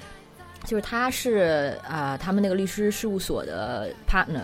[0.64, 4.42] 就是他是啊、他们那个律师事务所的 partner，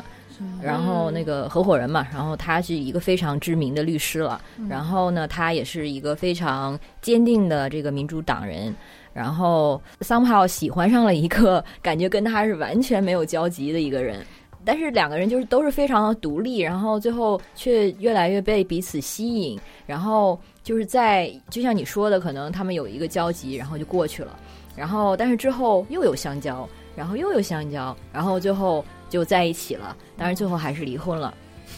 [0.63, 8.75] 然后那个合伙人嘛，然后他是一个非常知名的律师了，然后呢，他也是一个非常坚定的这个民主党人。
[9.13, 14.27] 然后 somehow 喜欢上了一个感觉跟他是完全没有交集的一个人，
[14.65, 19.57] 但是两个人就是都是非常的独立，然后最后却越来越被彼此吸引，
[19.87, 24.37] 然后就是在就像你说的，可能他们有一个交集，然后就过去了，
[24.75, 31.35] 然后但是之后又有相交，然后又有相交，然后最后就在一起了，当然最后还是离婚了。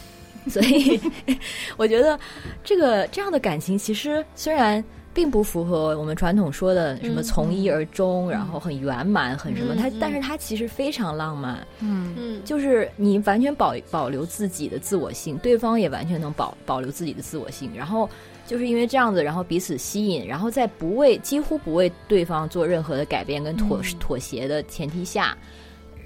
[0.49, 1.01] 所以
[1.77, 2.17] 我觉得
[2.63, 11.67] 这个这样的感情其实虽然并不符合我们传统说的什么从一而终，然后很圆满，很什么，它但是它其实非常浪漫。
[11.81, 12.15] 嗯。
[12.17, 18.09] 嗯，就是你完全保保留自己的自我性，对方也完全能保保留自己的自我性，然后
[18.47, 23.99] 就是因为这样子，然后彼此吸引，然后在不为几乎不为对方做任何的改变跟妥、嗯。
[23.99, 25.37] 妥协的前提下，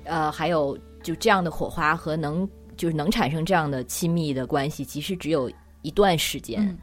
[0.05, 5.51] 呃，还有就这样的火花和能就是能产生这样的亲密的关系，其实只有
[5.83, 6.79] 一段时间，嗯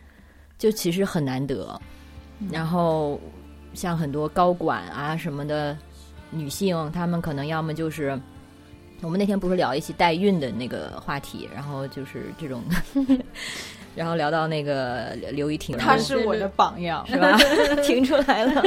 [0.58, 1.80] 就其实很难得。
[2.52, 3.20] 然后
[3.74, 5.78] 像很多高管啊什么的
[6.30, 8.20] 女性，她们可能要么就是
[9.02, 12.64] 我们那天不是聊一起代孕的那个话题，然后就是这种，
[13.98, 17.36] 然后聊到那个刘雨婷，他是我的榜样， 是吧？
[17.84, 18.62] 听出来了，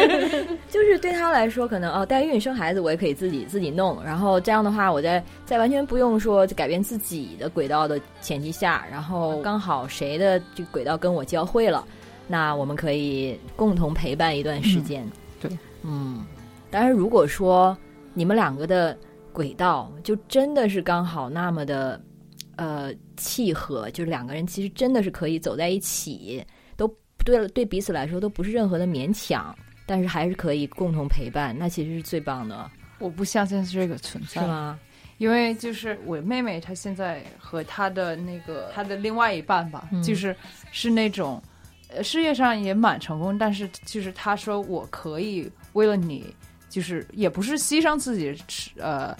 [0.70, 11.84] 就是对他来说，可能哦，代孕生孩子我也可以自己自己弄，然后这样的话，我在在完全不用说改变自己的轨道的前提下，然后刚好谁的这轨道跟我交汇了，
[12.26, 15.06] 那我们可以共同陪伴一段时间。
[15.38, 15.50] 对，
[15.82, 16.24] 嗯，
[16.70, 17.76] 当然，如果说
[18.14, 18.96] 你们两个的
[19.32, 22.00] 轨道就真的是刚好那么的
[22.62, 26.44] 呃契合，就是两个人其实真的是可以走在一起，
[26.76, 26.86] 都
[27.24, 29.54] 对了，对彼此来说都不是任何的勉强，
[29.84, 34.78] 但是还是可以共同陪伴，那其实是最棒的，我不相信这个存在，是吗？
[35.18, 40.34] 因为就是我妹妹，她现在和她的那个她的另外一半吧，嗯就是
[40.72, 41.40] 是那种，
[41.88, 46.34] 呃，事业上也蛮成功，但是就是她说我可以为了你，
[46.68, 49.16] 就是也不是牺牲自己的呃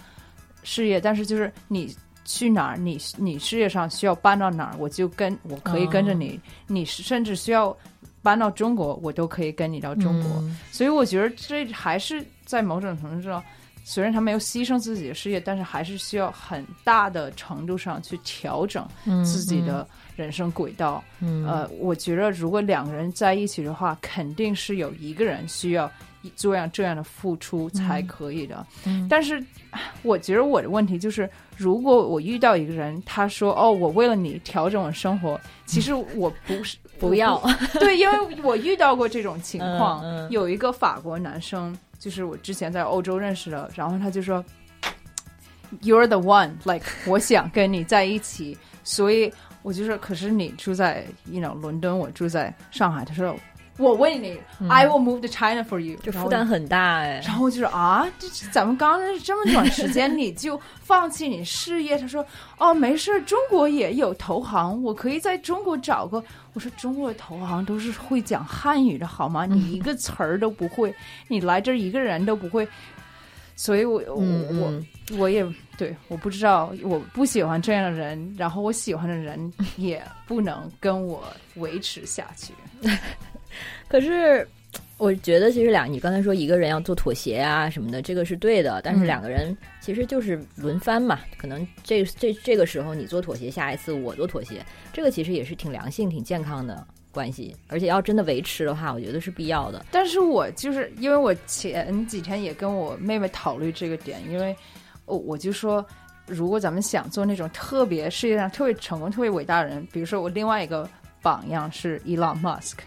[0.64, 1.94] 事业，但是就是你
[2.24, 7.76] 去哪儿，你你事业上需要搬到哪儿，我就跟我可以跟着你，你甚至需要
[8.22, 10.30] 搬到中国，我都可以跟你到中国。
[10.40, 13.42] 嗯所以我觉得这还是在某种程度上，
[13.84, 21.02] 虽然他没有牺牲自己的事业，但是还是需要很大的程度上去调整嗯自己的人生轨道。
[21.20, 25.90] 嗯呃，我觉得如果两个人在一起的话，肯定是有一个人需要
[26.36, 28.66] 这样这样的付出才可以的。
[28.84, 29.06] 嗯。
[29.08, 29.42] 但是，
[30.02, 37.40] 我觉得我的问题就是，如果我遇到一个人，他说：“哦，我为了你调整我生活。”其实我不是 不要，
[37.80, 40.30] 对，因为我遇到过这种情况， 嗯嗯。
[40.30, 44.44] 有一个法国男生，就是我之前在欧洲认识的，然后他就说
[45.82, 53.34] ，You're the one，like 我想跟你在一起，所以我就说，可是你住在，you know，伦敦，我住在上海，他说，
[53.78, 57.22] 我为你、i will move to China for you，就负担很大哎。
[57.24, 61.96] 然后就是啊，这这咱们刚认识这么短时间， 你就放弃你事业？
[61.98, 62.24] 他说
[62.58, 66.22] 哦，没事儿，中国也有投行，我可以在中国找个。
[66.52, 69.46] 我说中国的投行都是会讲汉语的好吗？
[69.46, 70.94] 你一个词儿都不会，
[71.28, 72.68] 你来这儿一个人都不会，
[73.56, 74.86] 所以我我嗯我嗯
[75.18, 75.46] 我也
[75.78, 81.24] 对，我不知道，我不喜欢这样的人，然后我喜欢的人也不能跟我
[81.56, 82.52] 维持下去。
[83.92, 84.48] 可是，
[84.96, 88.80] 我觉得其实两，你刚才说一个人要做妥协啊什么的，这个是对的。
[88.82, 94.64] 但是嗯两个人其实就是轮番嘛，可能这这这个时候你做妥协，下一次我做妥协，
[94.94, 96.82] 这个其实也是挺良性、挺健康的
[97.12, 97.54] 关系。
[97.68, 99.84] 而且要真的维持的话，我觉得是必要的。
[99.90, 104.56] 但是我就是因为我前几天也跟我妹妹讨论这个点，因为
[105.04, 105.84] 我我就说，
[106.26, 110.88] 如果咱们想做那种特别世界上特别成功、特别伟大的人，比如说我另外一个
[111.20, 112.78] 榜样是 Elon Musk，、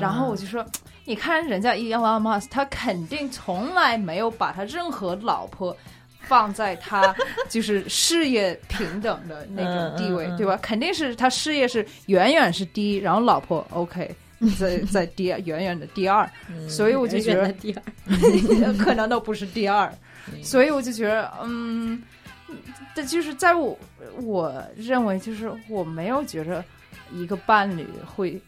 [0.00, 0.64] 然后我就说
[1.04, 5.76] 你看人家伊万马斯，他肯定从来没有把他任何老婆
[6.20, 7.14] 放在他
[7.48, 10.56] 就是事业平等的那种地位，对吧？
[10.62, 14.08] 肯定是他事业是远远是第一，然后老婆 OK
[14.58, 16.28] 在 在第二远远的第二，
[16.68, 19.92] 所以我就觉得第二 可能都不是第二，
[20.42, 22.00] 所以我就觉得嗯，
[22.94, 23.76] 但就是在我
[24.22, 26.64] 我认为就是我没有觉得
[27.12, 28.40] 一个伴侣会。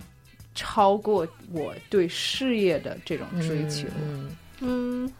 [0.55, 3.89] 超过我对事业的这种追求，
[4.61, 5.13] 嗯，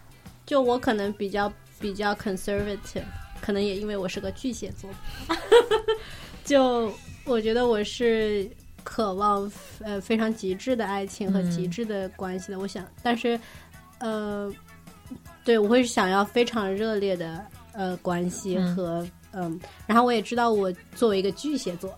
[0.45, 3.03] 就我可能比较比较 conservative，
[3.41, 4.89] 可能也因为我是个巨蟹座，
[6.45, 6.93] 就
[7.25, 8.49] 我觉得我是
[8.83, 12.59] 渴望呃非常极致的爱情和极致的关系的。
[12.59, 13.37] 我想，但是
[13.99, 14.49] 呃，
[15.43, 19.05] 对我会想要非常热烈的呃关系和。
[19.35, 21.93] 嗯，然后我也知道，我作为一个巨蟹座，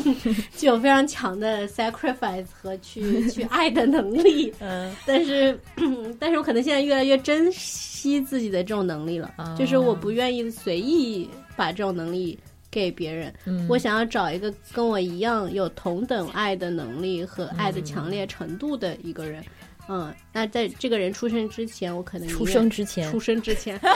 [0.56, 4.52] 具有非常强的 sacrifice 和去 去爱的能力。
[4.60, 5.58] 嗯，但是，
[6.20, 12.38] 但是我可能现在越来越珍惜自己的这种能力了，就是我不愿意随意把这种能力
[12.70, 13.32] 给别人。
[13.46, 19.42] 嗯，我想要找一个跟我一样有同等爱的能力和爱的强烈程度的一个人。
[19.88, 23.92] 嗯，那在这个人出生之前，我可能出生之前，出生之前， 天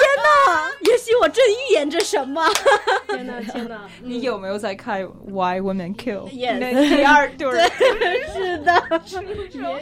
[0.00, 0.70] 哪！
[0.90, 2.44] 也许我正预言着什么？
[3.08, 3.88] 天哪，天哪！
[4.02, 6.28] 你有没有在看《Why Women Kill》？
[6.58, 7.50] 那第二 对，
[8.32, 8.82] 是的，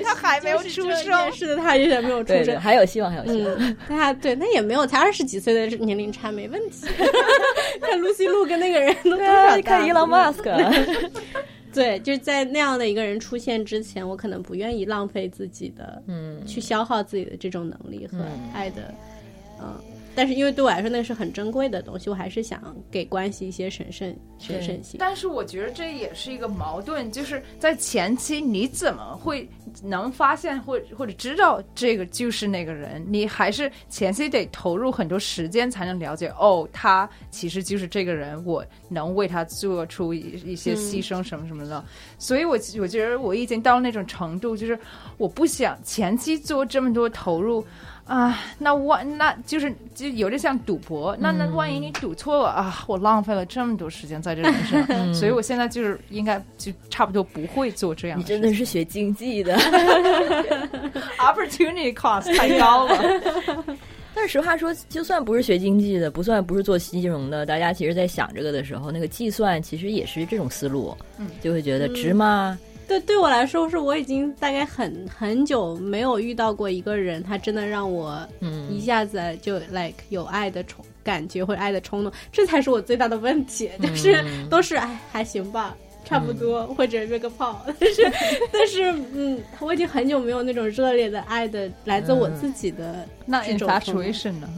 [0.02, 3.76] 他还没有出生，是的，他依然没有出生，还有希望，还有希望。
[3.88, 6.86] 他对，那也没有，才二十几岁的年龄差，没问题。
[7.80, 9.60] 看露西路跟那个人都多少？
[9.62, 10.56] 看伊隆马斯克。
[11.72, 18.18] 对，就是在那样的一个人出现之前，我可能不愿意浪费自己的，嗯，去消耗自己的这种能力和
[18.54, 18.92] 爱的，
[19.60, 19.78] 嗯。
[20.18, 22.60] 但是因为对我来说那是很珍贵的东西，我还是想
[22.90, 24.96] 给关系一些神圣神圣性。
[24.98, 29.48] 但是我觉得这也是一个矛盾，就是在前期你怎么会
[29.80, 33.00] 能发现或或者知道这个就是那个人？
[33.08, 41.84] 你还是前期得投入很多时间才能了解哦，他其实就是这个人，我能为他做出一一些牺牲什么什么的。
[42.18, 44.76] 所以我我觉得我已经到那种程度，就是
[45.16, 47.64] 我不想前期做这么多投入。
[48.08, 51.14] 啊，那万那就是就有点像赌博。
[51.20, 58.18] 那那万一你赌错了啊，我浪费了这么多时间在这人上，所以我现在就是应该就差不多不会做这样。
[58.18, 59.54] 你真的是学经济的，
[61.20, 62.98] opportunity cost 太高了。
[64.14, 70.96] 但是实话说，就算不是学经济的，不算不是做金融的，大家其实在想这个的时候，那个计算其实也是这种思路，
[71.40, 72.58] 就会觉得值吗？
[72.88, 78.26] 对，对我来说是，我已经大概很很久没有遇到过一个人，他真的让我
[78.70, 88.10] 一下子就 like 有爱的冲感觉或者爱的冲动，这才是我最大的问题，就是都是哎还行吧，差不多或者约个炮， 但是
[88.50, 94.48] 但是嗯，我已经很久没有那种热烈的爱的来自我自己的那种 infatuation 呢。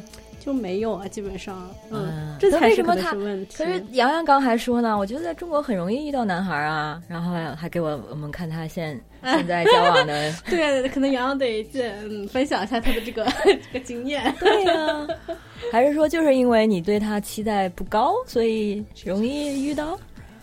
[0.41, 3.59] 就没有啊，基本上，嗯，这才是他问题。
[3.59, 11.63] 可是杨洋刚还说呢，我觉得在中国很容易遇到男孩啊，然后还给我我们看他现 现在交往的， 对，可能杨洋得
[12.03, 14.35] 嗯分享一下他的这个 这个经验。
[14.41, 15.07] 对呀，
[15.71, 19.97] 还是说就是因为你对他期待不高，所以容易遇到？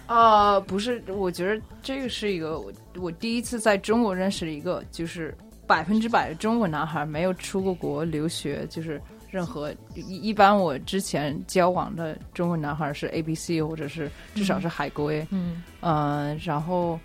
[0.05, 5.35] 啊，不是，我觉得这个是一个我我第一次在中国认识一个就是
[5.65, 9.01] 百分之百的中国男孩，没有出过国留学，就是。
[9.29, 15.25] 任何一一般，我之前交往的中国男孩是 A B C，或者是至少是海归。
[15.31, 16.97] 嗯，呃，然后，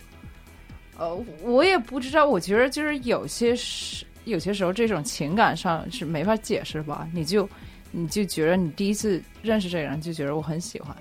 [0.97, 7.09] 呃，我也不知道，我觉得就是有些时，有些时候这种情感上是没法解释吧。
[7.13, 7.49] 你就
[7.91, 10.97] 你就觉得你第一次认识这个人，就觉得我很喜欢，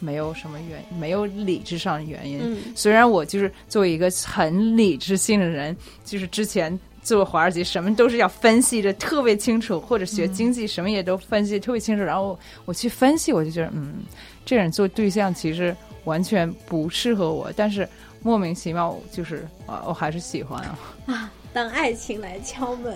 [0.00, 2.60] 没有什么原因，没有理智上的原因。
[2.74, 6.76] 虽然我就是作为一个很理智性的人，就是之前。
[7.06, 12.02] 做华尔街什么都是要分析的特别清楚，或者学经济什么也都分析特别清楚。
[12.02, 13.98] 然后我去分析，我就觉得，嗯，
[14.44, 17.48] 这人做对象其实完全不适合我。
[17.54, 17.88] 但是
[18.22, 20.78] 莫名其妙，就是啊，我还是喜欢啊。
[21.06, 22.92] 啊，当爱情来敲门，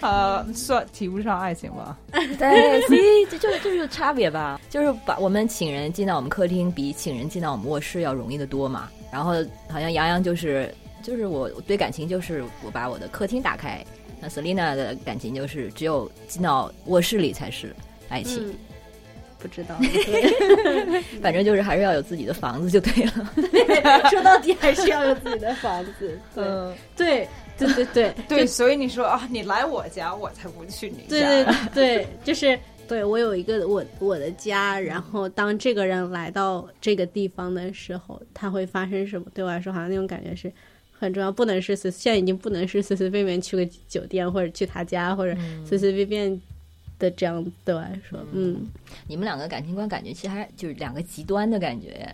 [0.00, 1.98] 呃，算提不上爱情吧。
[2.38, 8.88] 对， 所以这就就是差别吧，就是把我们请人进到我们客厅，比请人进到我们卧室要容易的多嘛。
[9.12, 9.32] 然后
[9.68, 10.74] 好像杨洋就是。
[11.06, 13.84] 就是我对感情，就是我把我的客厅打开。
[14.20, 17.72] 那 Selina 的感情就是只有进到卧室里才是
[18.08, 18.52] 爱情。
[19.38, 19.76] 不知道，
[21.22, 23.32] 反正就是还是要有自己的房子就对了。
[24.10, 26.18] 说到底还是要有自己的房子。
[26.34, 27.28] 嗯，对
[27.58, 31.08] 对对对对，所以你说啊，你来我家，我才不去你家。
[31.08, 32.58] 对对 对，就是
[32.88, 39.26] 对我有一个我我的家，然后当这个人来到这个地方的时候，他会发生什么？
[39.34, 40.50] 对我来说，好像那种感觉是。
[40.98, 46.40] 很重要，不能是随现在已经不能是随随便便去个酒店或者去他家或者随随便便
[46.98, 48.66] 的这样对我来说，嗯，
[49.06, 52.08] 你们两个感情观感觉其实还就是两个极端的感觉。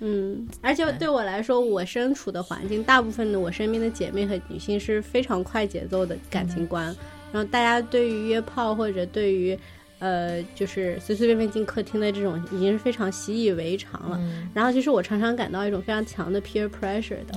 [0.00, 1.08] 嗯，而且对。
[1.08, 6.86] 我来说，我身处的环境，大部分的我身边的姐妹和女性是非常快节奏的感情观，
[7.32, 9.58] 然后大家对于约炮或者对于。
[9.98, 14.20] 呃，就是随随便便进客厅的这种，已经是非常习以为常了。
[14.54, 17.34] 然后，其实我常常感到一种非常强的 peer pressure 的，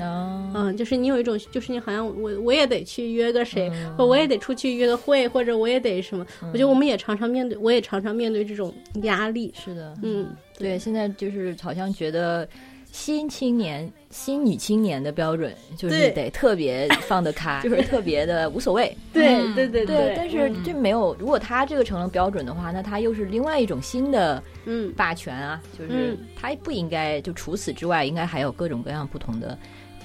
[0.53, 6.25] 嗯，就是你有一种，就是你好像我我也得去约个谁，或我也得出去约个会，或者我也得什么。
[6.41, 8.73] 我觉得我们也常常面对，我也常常面对这种
[9.03, 9.53] 压力。
[9.57, 10.27] 是的，嗯，
[10.57, 12.47] 对，现在就是好像觉得。
[12.91, 17.81] 新青年、新女青年的标准就是得特别放得开， 就是。
[17.83, 18.95] 特别的无所谓。
[19.11, 24.91] 对对对对，但是这没有，如果他这个成了标准的话，那他又是另外一种新的嗯。
[24.93, 29.57] 霸权啊，就是他不应该就除此之外，应该还有各种各样不同的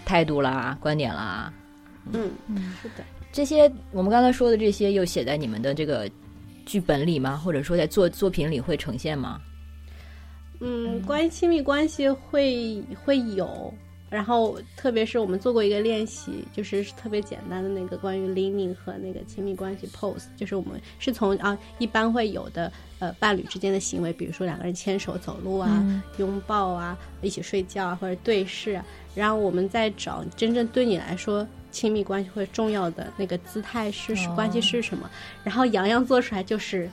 [0.04, 1.52] 态度啦、观点啦。
[2.12, 2.30] 嗯。
[2.48, 6.08] 嗯，是的，这些我们刚才说的这些，又写在你们的这个
[6.64, 7.36] 剧本里吗？
[7.36, 9.40] 或者说在作作品里会呈现吗？
[10.60, 13.72] 嗯，关于亲密关系会会有，
[14.08, 25.84] 然后特别是我们做过一个练习，就是特别简单的那个关于 leaning 和那个亲密关系 pose，就是我们是从啊一般会有的呃伴侣之间的行为，比如说两个人牵手走路啊、
[26.18, 28.84] 拥抱啊、一起睡觉啊或者对视，啊，
[29.14, 35.10] 然后我们再找真正对你来说亲密关系会重要的那个姿态是关系是什么，
[35.44, 36.88] 然后洋洋做出来就是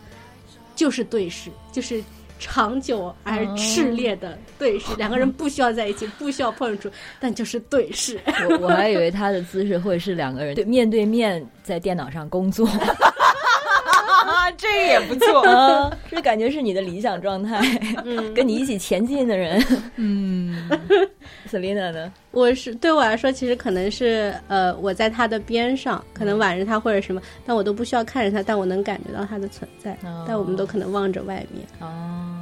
[0.75, 2.03] 就是对视，就是。
[2.45, 8.19] 长久而炽烈的对视，两个人不需要在一起，不需要碰触，但就是对视。
[8.49, 12.67] 我我还以为他的姿势会是两个人对面对面在电脑上工作，
[14.57, 17.61] 这个也不错，这感觉是你的理想状态。
[18.03, 19.63] 嗯，跟你一起前进的人，
[19.95, 20.69] 嗯，
[21.49, 22.11] Selina 呢？
[22.31, 29.97] 我是对我来说，其实可能是呃，我在他的边上，可能挽着他或者什么，但我都不需要看着他，但我能感觉到他的存在。
[30.27, 31.65] 但我们都可能望着外面。
[31.79, 32.32] 哦，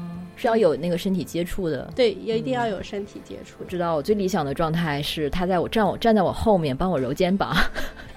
[0.42, 1.88] 是要有那个身体接触的。
[1.96, 3.64] 对，也一定要有身体接触。
[3.66, 7.56] 知道我最理想的状态是他在我站我站在我后面，帮我揉肩膀，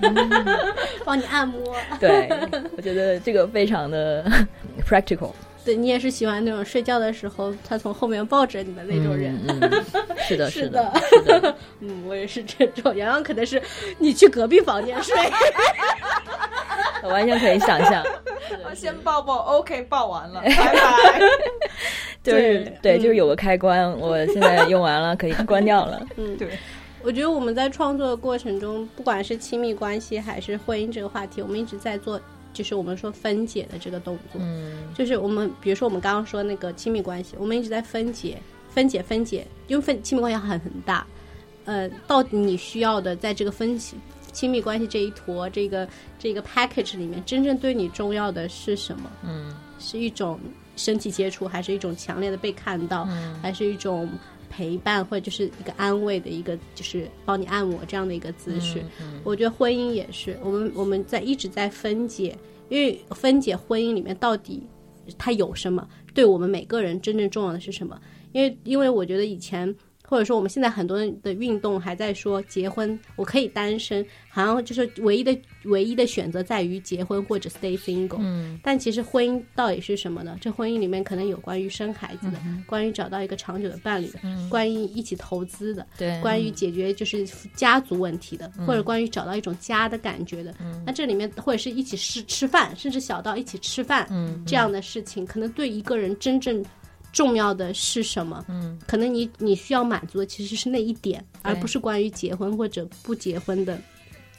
[1.05, 1.77] 帮你按摩。
[2.01, 2.29] 对，
[2.77, 4.25] 我觉得这个非常的
[4.89, 5.33] practical。
[5.65, 9.39] 对你也是喜欢那种睡觉的时候，他从后面抱着你的那种人。
[10.29, 11.57] 是的，是的，是的。
[11.81, 12.95] 嗯，我也是这种。
[12.97, 13.61] 洋洋可能是
[13.99, 15.17] 你去隔壁房间睡，
[17.03, 18.05] 我完全可以想象。
[18.75, 21.21] 先抱抱，OK，抱完了，拜拜。
[22.23, 26.07] 就是对，就是有个开关，我现在用完了，可以关掉了。
[26.17, 26.49] 嗯，对。
[27.03, 32.21] 我觉得我们在创作的过程中，不管是亲密关系还是婚姻这个话题，我们一直在做。
[32.55, 38.41] 就是我们说分解的这个动作，嗯，就是我们比如说我们刚刚说那个亲密关系，我们一直在分解、
[38.71, 41.07] 分解、分解，因为分亲密关系很很大，
[41.67, 43.99] 呃，到底你需要的在这个分亲
[44.33, 49.11] 亲密关系这一坨这个这个 package 里面，真正对你重要的是什么？
[49.23, 50.41] 嗯，是一种
[50.77, 53.05] 身体接触，还是一种强烈的被看到，
[53.41, 54.09] 还是一种
[54.55, 58.85] 陪伴，或者就是一个安慰的一个，就是帮你按摩这样的一个姿势？
[59.25, 62.37] 我觉得婚姻也是，我们我们在一直在分解。
[62.69, 64.63] 因为分解婚姻里面到底
[65.19, 65.87] 它有什么？
[66.15, 68.01] 对我们每个人真正重要的是什么？
[68.33, 69.75] 因为因为我觉得以前。
[70.07, 78.19] 或者说，我们现在很多人的运动还在说结婚，我可以单身，好像就是唯一的唯一的选择在于结婚或者 stay single。
[78.21, 80.37] 嗯，但其实婚姻到底是什么呢？
[80.41, 84.21] 这婚姻里面可能有关于生孩子的，关于找到一个长久的伴侣的，
[84.51, 90.55] 关于一起投资的，对，关于解决就是家族问题的，或者关于找到一种家的感觉的。
[90.85, 96.63] 那这里面或者是一起吃吃饭，甚至小到一起吃饭，嗯，这样的事情，可能对一个人真正。
[97.15, 98.45] 重要的是什么？
[98.49, 103.81] 嗯，可能你你需要满足的其实是那一点，而不是关于结婚或者不结婚的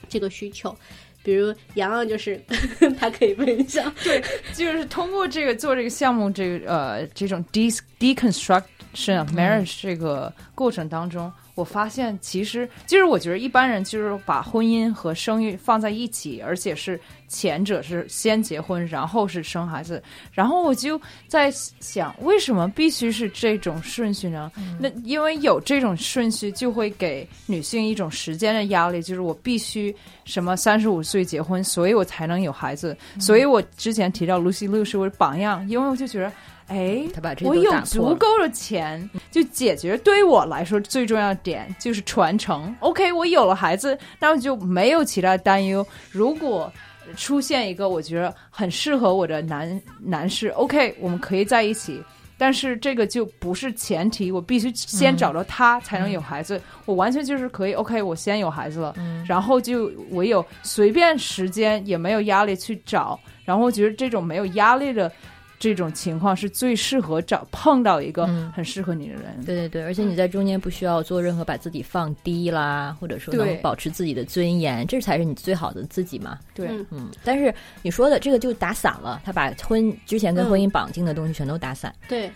[0.08, 0.76] 这个需求。
[1.24, 2.40] 比如洋洋就是
[3.00, 4.22] 他可以分享，对，
[4.54, 11.32] 就是通过这个做这个项目，这个呃这种 de deconstruction of marriage 这个过程当中。
[11.56, 20.00] 我发现，其实就是我觉得一般人就是把婚姻和生育放在一起，而且是前者是先结婚，然后是生孩子。
[20.32, 21.50] 然后我就在
[21.80, 24.52] 想，为什么必须是这种顺序呢？
[24.78, 29.96] 那因为有这种顺序，就会给女性一种时间的压力，就是我必须
[30.26, 32.94] 什么三十五岁结婚，所以我才能有孩子。
[33.18, 36.30] 所以我之前提到 Lucy Liu 是我的榜样，因为我就觉得。
[36.68, 37.04] 哎，
[37.42, 42.74] 我有足够的钱，就解决对于我来说最重要的点就是传承。
[42.80, 45.86] OK，我有了孩子，那我就没有其他担忧。
[46.10, 46.72] 如果
[47.16, 52.02] 出现一个我觉得很适合我的男男士，OK，我们可以在一起。
[52.36, 56.60] 但是这个就不是前提，我必须先找到他才能有孩子。
[56.84, 58.94] 我完全就是可以，OK，我先有孩子了，
[59.24, 63.18] 然后就我有随便时间也没有压力去找。
[63.44, 65.10] 然后我觉得这种没有压力的。
[65.58, 69.42] 这种情况是最适合找碰到一个很适合你的人。
[69.44, 76.38] 对对对，而且你在中间不需要做任何把自己放低啦，或者说能保持自己的尊严，这才是你最好的自己嘛。
[76.54, 77.10] 对，嗯。
[77.24, 77.52] 但是
[77.82, 81.94] 你说的这个就打散了，他把婚之前跟婚姻绑定的东西全都打散。
[82.06, 82.30] 对，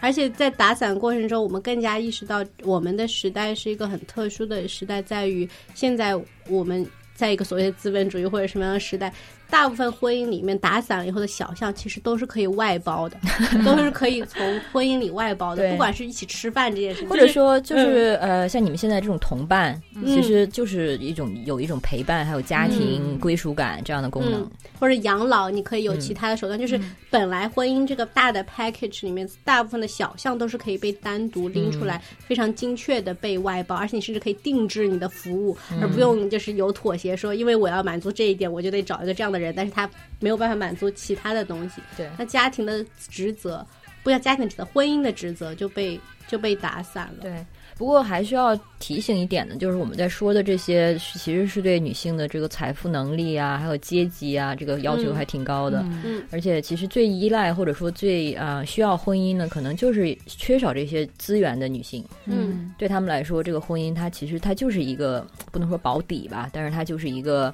[0.00, 6.18] 而且在打散过程中，我们更加意识到我们的时代是一个很特殊的时代，在于现在
[6.48, 9.12] 我们在一个所谓的资本主义或者什么样的时代。
[9.52, 13.18] 大部分婚姻里面打散了以后的小项，其实都是可以外包的，
[13.66, 15.70] 都是可以从婚姻里外包的。
[15.72, 24.50] 不管是一起吃饭这件事情，或者说就是呃，像你们现在这种同伴，其实就是一种有一种陪伴，还有家庭归属感这样的功能。
[24.80, 26.58] 或者养老，你可以有其他的手段。
[26.58, 26.80] 就是
[27.10, 39.41] 本来婚姻这个大的 package 里面，大部分的小项都是可以被单独拎出来，非常精确的被外包，而且你甚至可以定制你的服务，而不用就是有妥协，说因为我要满足这一点，我就得找一个这样的。
[39.41, 39.88] 人，但是他
[40.20, 41.80] 没有办法满足其他的东西。
[41.96, 43.66] 对，那家庭的职责，
[44.02, 45.98] 不要家庭职责，婚姻的职责就被
[46.28, 47.22] 就被打散了。
[47.22, 47.46] 对。
[47.74, 55.82] 不过还需要提醒一点呢，就是我们在说的这些，其实是对女性的这个财富能力啊，还有阶级啊，这个要求还挺高的。
[56.04, 62.04] 嗯，而且其实最依赖或者说最啊需要婚姻呢，可能就是缺少这些资源的女性。
[62.26, 67.52] 嗯，对他们来说，这个婚姻它其实它就是一个不能说保底吧，但是它就是一个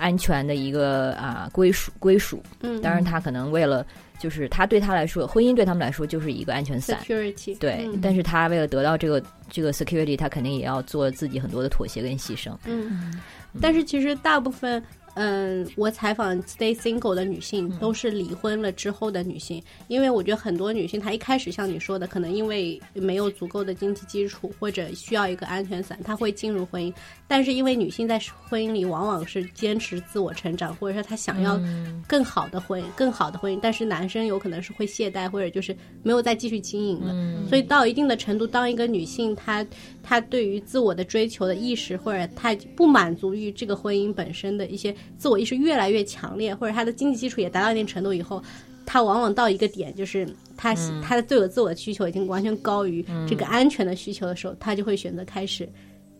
[0.00, 2.42] 安全的一个啊归属归属。
[2.62, 3.86] 嗯，当然他可能为了。
[4.20, 7.00] 就是他对他来说，婚姻对他们来说就是一个安全伞。
[7.02, 12.54] security 对，但是他为了得到这个这个 security，他肯定也要做自己很多的妥协跟牺牲。
[12.66, 13.18] 嗯，
[13.62, 14.82] 但是其实大部分。
[15.22, 26.90] 嗯，我采访 stay single 的女性都是离婚了之后的女性，因为我觉得很多女性她一开始像你说的，可能因为没有足够的经济基础或者需要一个安全伞，她会进入婚姻。
[27.28, 28.18] 但是因为女性在
[28.48, 31.60] 婚姻里往往是坚持自我成长，或者说她想要
[32.08, 37.46] 更好的婚姻、更好的婚姻，但是男生有可能是会懈怠或者就是没有再继续经营了。
[37.46, 39.64] 所以到一定的程度，当一个女性她
[40.10, 44.92] 她对于自我的追求的意识，或者他不满足于这个婚姻本身的一些。
[45.16, 48.42] 自我意识越来越强烈，或者他的经济基础也达到一定程度以后，
[48.84, 50.26] 他往往到一个点，就是
[50.56, 55.68] 他他的对我自我的需求已经完全高于这个安全的需求的时候，他就会选择开始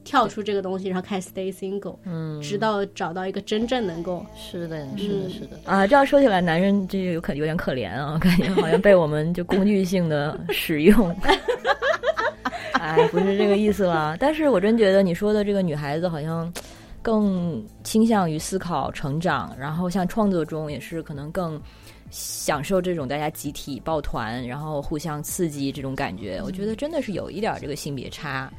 [0.05, 5.85] 跳出这个东西，然后开始 stay single，嗯，直到找到一个真正能够是的，是的，是的啊。
[5.85, 11.13] 这样说起来，男人这有可有点可怜啊，感觉好像被我们就工具性的使用。
[12.75, 14.17] 哎，不是这个意思了。
[14.21, 16.53] 但是我真觉得你说的这个女孩子好像。
[17.03, 21.59] 更倾向于思考成长，然后像创作中也是可能更
[22.11, 26.43] 享受这种大家集体抱团，然后互相刺激这种感觉。
[26.45, 28.53] 我觉得真的是有一点这个性别差，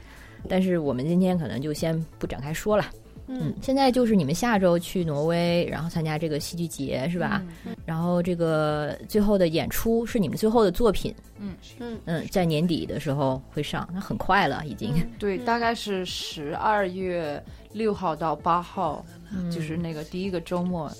[0.49, 2.85] 但是我们今天可能就先不展开说了。
[3.33, 7.41] 嗯，现在就是你们下周去挪威，然后参加这个戏剧节是吧？
[7.85, 11.15] 然后这个最后的演出是你们最后的作品。
[11.39, 14.93] 嗯嗯嗯，在年底的时候会上，那很快了已经。
[15.17, 17.41] 对，大概是十二月
[17.71, 19.03] 六号到八号，
[19.49, 20.91] 就是那个第一个周末，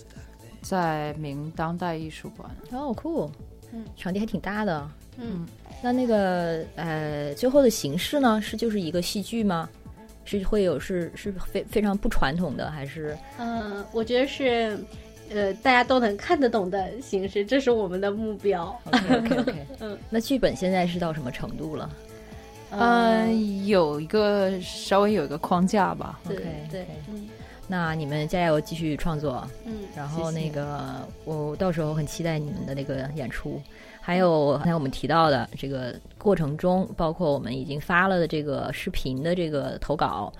[0.61, 2.49] 在明当代艺术馆。
[2.71, 3.29] 哦，酷，
[3.73, 4.89] 嗯，场地还挺大的。
[5.17, 5.45] 嗯，
[5.83, 9.69] 那那个呃，最后的形式呢，是就是一个戏剧吗？
[10.39, 13.17] 是会有是是非非常不传统的，还是？
[13.37, 14.79] 嗯，我觉得是，
[15.33, 18.75] 呃，大家都能看得懂的形式，这是我们的目标。
[18.85, 19.65] OK OK OK。
[19.81, 21.89] 嗯，那剧本现在是到什么程度了？
[22.71, 26.19] 嗯，有一个稍微有一个框架吧。
[26.25, 26.85] OK 对。
[27.09, 27.27] 嗯，
[27.67, 29.45] 那你们加油，继续创作。
[29.65, 29.73] 嗯。
[29.95, 33.61] 然后那个，我到时候很期待你们的那个演出。
[34.01, 40.33] 还有刚才我们提到的这个过程中，包括我们已经发了的这个视频的这个投稿，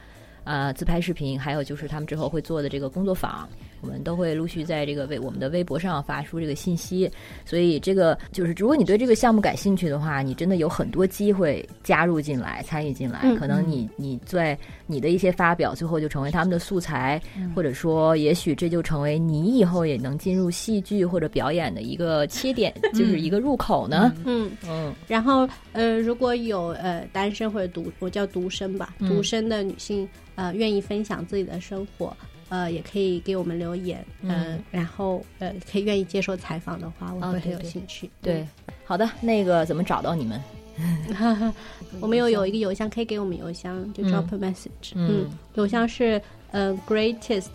[0.44, 3.48] 啊，自拍视频，还有就是他们之后会做的这个工作坊。
[3.82, 7.10] 我们都会陆续在这个微我们的微博上发出这个信息，
[7.46, 13.22] 所以这个就是如果你对这个项目感兴趣的话，你真的有很多机会加入进来、参与进来。
[13.36, 17.22] 可能你你在你的一些发表，最后就成为他们的素材，
[17.56, 24.14] 或者说也许这就成为你以后也能进入戏剧或者表演的一个切点， 就是一个入口呢。
[24.26, 24.94] 嗯嗯。
[25.08, 32.16] 然后呃，如果有呃单身或者独我叫独身吧，独身的女性呃愿意分享自己的生活。
[32.52, 38.10] 呃，也可以给我们留言，嗯，然后呃，可以愿意接受采访的话，我会很有兴趣。
[38.22, 38.46] 对，
[38.86, 40.40] 好的，那个怎么找到你们？
[42.02, 44.92] 我们有有一个邮箱，可以给我们邮箱，就 drop a message。
[44.96, 46.22] 嗯，邮箱是
[46.52, 47.48] 呃 greatest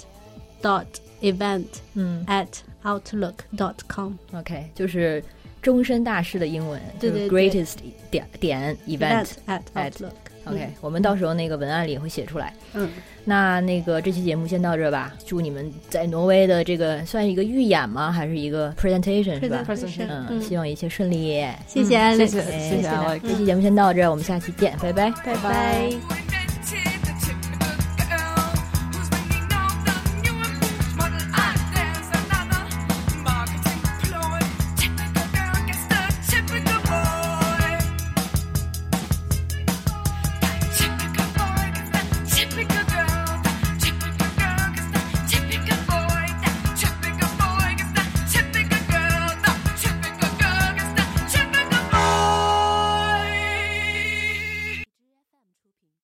[0.63, 0.87] dot
[1.21, 2.49] event 嗯 at
[2.83, 4.15] outlook dot com。
[4.33, 5.23] OK，就是。
[5.63, 7.79] 终身大事的英文，对对，greatest
[8.09, 10.13] 点点 event at outlook。
[10.47, 12.53] OK，我们到时候那个文案里也会写出来。
[12.75, 12.89] 嗯，
[13.25, 15.13] 那那个这期节目先到这吧。
[15.27, 18.13] 祝你们在挪威的这个算是一个预演吗？
[18.13, 21.45] 还是一个 presentation 是吧？presentation 嗯，希望一切顺利。
[21.67, 26.46] 谢谢 Alex，谢谢谢这期节目先到这，我们下期见，拜拜，拜拜。